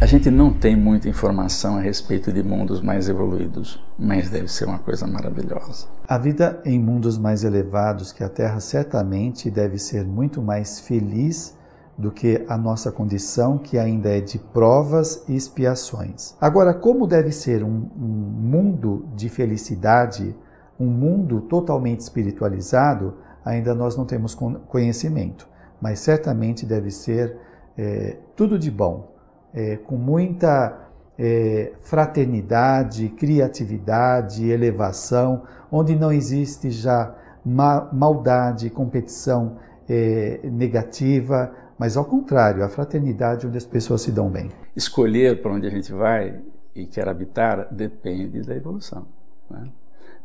A 0.00 0.06
gente 0.06 0.30
não 0.30 0.52
tem 0.52 0.76
muita 0.76 1.08
informação 1.08 1.76
a 1.76 1.80
respeito 1.80 2.32
de 2.32 2.42
mundos 2.42 2.80
mais 2.80 3.08
evoluídos, 3.08 3.82
mas 3.98 4.30
deve 4.30 4.48
ser 4.48 4.66
uma 4.66 4.78
coisa 4.78 5.06
maravilhosa. 5.06 5.86
A 6.06 6.16
vida 6.16 6.60
em 6.64 6.78
mundos 6.78 7.18
mais 7.18 7.44
elevados 7.44 8.12
que 8.12 8.22
a 8.22 8.28
Terra 8.28 8.60
certamente 8.60 9.50
deve 9.50 9.76
ser 9.78 10.04
muito 10.04 10.40
mais 10.40 10.78
feliz 10.80 11.56
do 11.96 12.12
que 12.12 12.44
a 12.48 12.56
nossa 12.56 12.92
condição, 12.92 13.58
que 13.58 13.76
ainda 13.76 14.08
é 14.08 14.20
de 14.20 14.38
provas 14.38 15.24
e 15.28 15.34
expiações. 15.34 16.34
Agora, 16.40 16.72
como 16.72 17.06
deve 17.06 17.32
ser 17.32 17.64
um, 17.64 17.88
um 17.96 18.06
mundo 18.06 19.04
de 19.16 19.28
felicidade? 19.28 20.34
um 20.78 20.86
mundo 20.86 21.40
totalmente 21.42 22.00
espiritualizado, 22.00 23.14
ainda 23.44 23.74
nós 23.74 23.96
não 23.96 24.04
temos 24.04 24.34
conhecimento, 24.34 25.48
mas 25.80 25.98
certamente 25.98 26.64
deve 26.64 26.90
ser 26.90 27.36
é, 27.76 28.16
tudo 28.36 28.58
de 28.58 28.70
bom, 28.70 29.12
é, 29.54 29.76
com 29.76 29.96
muita 29.96 30.88
é, 31.18 31.72
fraternidade, 31.80 33.08
criatividade, 33.10 34.48
elevação, 34.48 35.42
onde 35.70 35.96
não 35.96 36.12
existe 36.12 36.70
já 36.70 37.14
ma 37.44 37.88
maldade, 37.92 38.70
competição 38.70 39.56
é, 39.88 40.40
negativa, 40.44 41.52
mas 41.78 41.96
ao 41.96 42.04
contrário, 42.04 42.64
a 42.64 42.68
fraternidade 42.68 43.46
onde 43.46 43.56
as 43.56 43.64
pessoas 43.64 44.02
se 44.02 44.12
dão 44.12 44.28
bem. 44.28 44.50
Escolher 44.76 45.40
para 45.40 45.52
onde 45.52 45.66
a 45.66 45.70
gente 45.70 45.92
vai 45.92 46.40
e 46.74 46.86
quer 46.86 47.08
habitar 47.08 47.68
depende 47.72 48.42
da 48.42 48.54
evolução. 48.54 49.06
Né? 49.50 49.68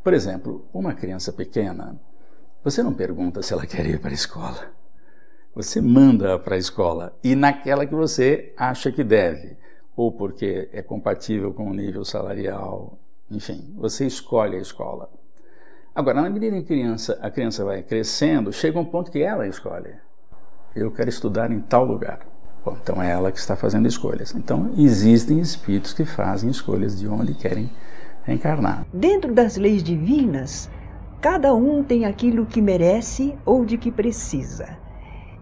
Por 0.04 0.14
exemplo, 0.14 0.66
uma 0.74 0.94
criança 0.94 1.32
pequena, 1.32 1.96
Você 2.64 2.82
não 2.82 2.94
pergunta 2.94 3.42
se 3.42 3.52
ela 3.52 3.66
quer 3.66 3.86
ir 3.86 4.00
para 4.00 4.12
a 4.12 4.14
escola. 4.14 4.72
Você 5.56 5.80
manda 5.80 6.40
para 6.40 6.56
a 6.56 6.58
escola 6.58 7.16
e 7.24 7.36
naquela 7.36 7.86
que 7.86 7.94
você 7.94 8.52
acha 8.58 8.92
que 8.92 9.04
deve, 9.04 9.56
ou 9.96 10.12
porque 10.12 10.68
é 10.74 10.82
compatível 10.82 11.54
com 11.54 11.70
o 11.70 11.74
nível 11.74 12.04
salarial, 12.04 12.98
enfim, 13.30 13.72
você 13.78 14.08
escolhe 14.08 14.58
a 14.58 14.60
escola. 14.60 15.10
Agora, 15.94 16.24
na 16.24 16.30
medida 16.30 16.56
em 16.56 16.64
que 16.64 16.74
a 16.74 16.76
criança, 16.76 17.20
a 17.22 17.30
criança 17.30 17.64
vai 17.64 17.84
crescendo, 17.84 18.52
chega 18.52 18.80
um 18.80 18.86
ponto 18.86 19.12
que 19.12 19.22
ela 19.22 19.48
escolhe. 19.48 19.94
Eu 20.76 20.92
quero 20.92 21.10
estudar 21.10 21.52
em 21.52 21.60
tal 21.60 21.86
lugar. 21.86 22.26
Bom, 22.66 22.76
então 22.82 23.00
é 23.00 23.12
ela 23.12 23.32
que 23.32 23.38
está 23.38 23.56
fazendo 23.56 23.88
escolhas. 23.88 24.34
Então, 24.34 24.74
existem 24.76 25.40
espíritos 25.40 25.94
que 25.94 26.04
fazem 26.04 26.50
escolhas 26.50 26.98
de 27.00 27.08
onde 27.08 27.36
querem 27.36 27.70
reencarnar. 28.24 28.88
Dentro 28.92 29.32
das 29.32 29.56
leis 29.56 29.84
divinas, 29.84 30.68
cada 31.22 31.54
um 31.54 31.84
tem 31.84 32.06
aquilo 32.06 32.44
que 32.44 32.60
merece 32.60 33.38
ou 33.46 33.64
de 33.64 33.78
que 33.78 33.92
precisa. 33.92 34.82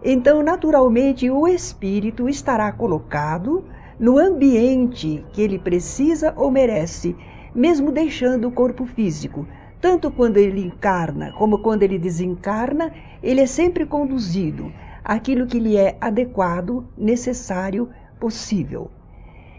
Então, 0.04 0.42
naturalmente, 0.42 1.30
o 1.30 1.46
espírito 1.46 2.28
estará 2.28 2.70
colocado 2.72 3.64
no 3.98 4.18
ambiente 4.18 5.24
que 5.32 5.40
ele 5.40 5.58
precisa 5.58 6.32
ou 6.36 6.50
merece, 6.50 7.14
mesmo 7.54 7.92
deixando 7.92 8.48
o 8.48 8.52
corpo 8.52 8.84
físico 8.84 9.46
tanto 9.82 10.12
quando 10.12 10.36
ele 10.36 10.64
encarna 10.64 11.32
como 11.32 11.58
quando 11.58 11.82
ele 11.82 11.98
desencarna, 11.98 12.94
ele 13.20 13.40
é 13.40 13.46
sempre 13.46 13.84
conduzido 13.84 14.72
àquilo 15.04 15.44
que 15.44 15.58
lhe 15.58 15.76
é 15.76 15.96
adequado, 16.00 16.86
necessário, 16.96 17.90
possível. 18.20 18.92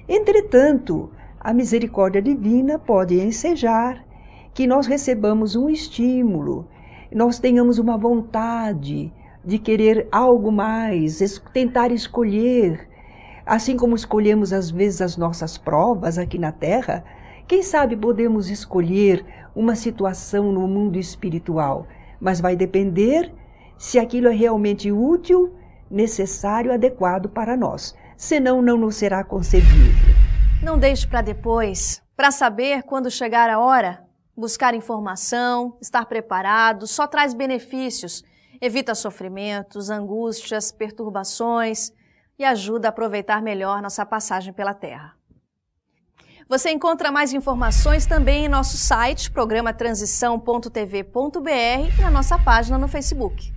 Entretanto, 0.07 1.11
a 1.37 1.53
misericórdia 1.53 2.21
divina 2.21 2.79
pode 2.79 3.19
ensejar 3.19 4.05
que 4.53 4.65
nós 4.65 4.87
recebamos 4.87 5.57
um 5.57 5.69
estímulo, 5.69 6.69
nós 7.13 7.37
tenhamos 7.37 7.77
uma 7.77 7.97
vontade 7.97 9.11
de 9.43 9.59
querer 9.59 10.07
algo 10.11 10.51
mais, 10.51 11.19
tentar 11.51 11.91
escolher, 11.91 12.87
assim 13.45 13.75
como 13.75 13.95
escolhemos 13.95 14.53
às 14.53 14.71
vezes 14.71 15.01
as 15.01 15.17
nossas 15.17 15.57
provas 15.57 16.17
aqui 16.17 16.37
na 16.37 16.51
Terra, 16.51 17.03
quem 17.47 17.61
sabe 17.61 17.95
podemos 17.97 18.49
escolher 18.49 19.25
uma 19.55 19.75
situação 19.75 20.51
no 20.51 20.67
mundo 20.67 20.97
espiritual, 20.97 21.85
mas 22.19 22.39
vai 22.39 22.55
depender 22.55 23.33
se 23.77 23.99
aquilo 23.99 24.29
é 24.29 24.33
realmente 24.33 24.91
útil, 24.91 25.53
necessário, 25.91 26.71
adequado 26.73 27.29
para 27.29 27.57
nós. 27.57 27.95
Senão, 28.15 28.61
não 28.61 28.77
nos 28.77 28.95
será 28.95 29.23
concedido. 29.23 29.93
Não 30.63 30.77
deixe 30.77 31.05
para 31.05 31.21
depois. 31.21 32.01
Para 32.15 32.31
saber 32.31 32.83
quando 32.83 33.11
chegar 33.11 33.49
a 33.49 33.59
hora, 33.59 34.01
buscar 34.35 34.73
informação, 34.73 35.77
estar 35.81 36.05
preparado, 36.05 36.87
só 36.87 37.05
traz 37.05 37.33
benefícios. 37.33 38.23
Evita 38.65 38.95
sofrimentos, 38.95 39.89
angústias, 39.89 40.71
perturbações 40.71 41.91
e 42.39 42.45
ajuda 42.45 42.87
a 42.87 42.91
aproveitar 42.91 43.41
melhor 43.41 43.81
nossa 43.81 44.05
passagem 44.05 44.53
pela 44.53 44.73
Terra. 44.73 45.17
Você 46.47 46.71
encontra 46.71 47.11
mais 47.11 47.33
informações 47.33 48.05
também 48.05 48.45
em 48.45 48.47
nosso 48.47 48.77
site, 48.77 49.29
programatransição.tv.br 49.29 51.99
e 51.99 52.01
na 52.01 52.09
nossa 52.09 52.39
página 52.39 52.77
no 52.77 52.87
Facebook. 52.87 53.53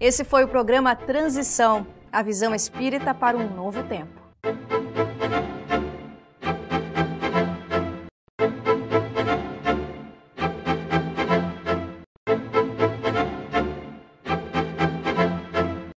Esse 0.00 0.24
foi 0.24 0.42
o 0.42 0.48
programa 0.48 0.96
Transição, 0.96 1.86
a 2.10 2.20
visão 2.20 2.52
espírita 2.52 3.14
para 3.14 3.36
um 3.36 3.54
novo 3.54 3.84
tempo. 3.84 4.20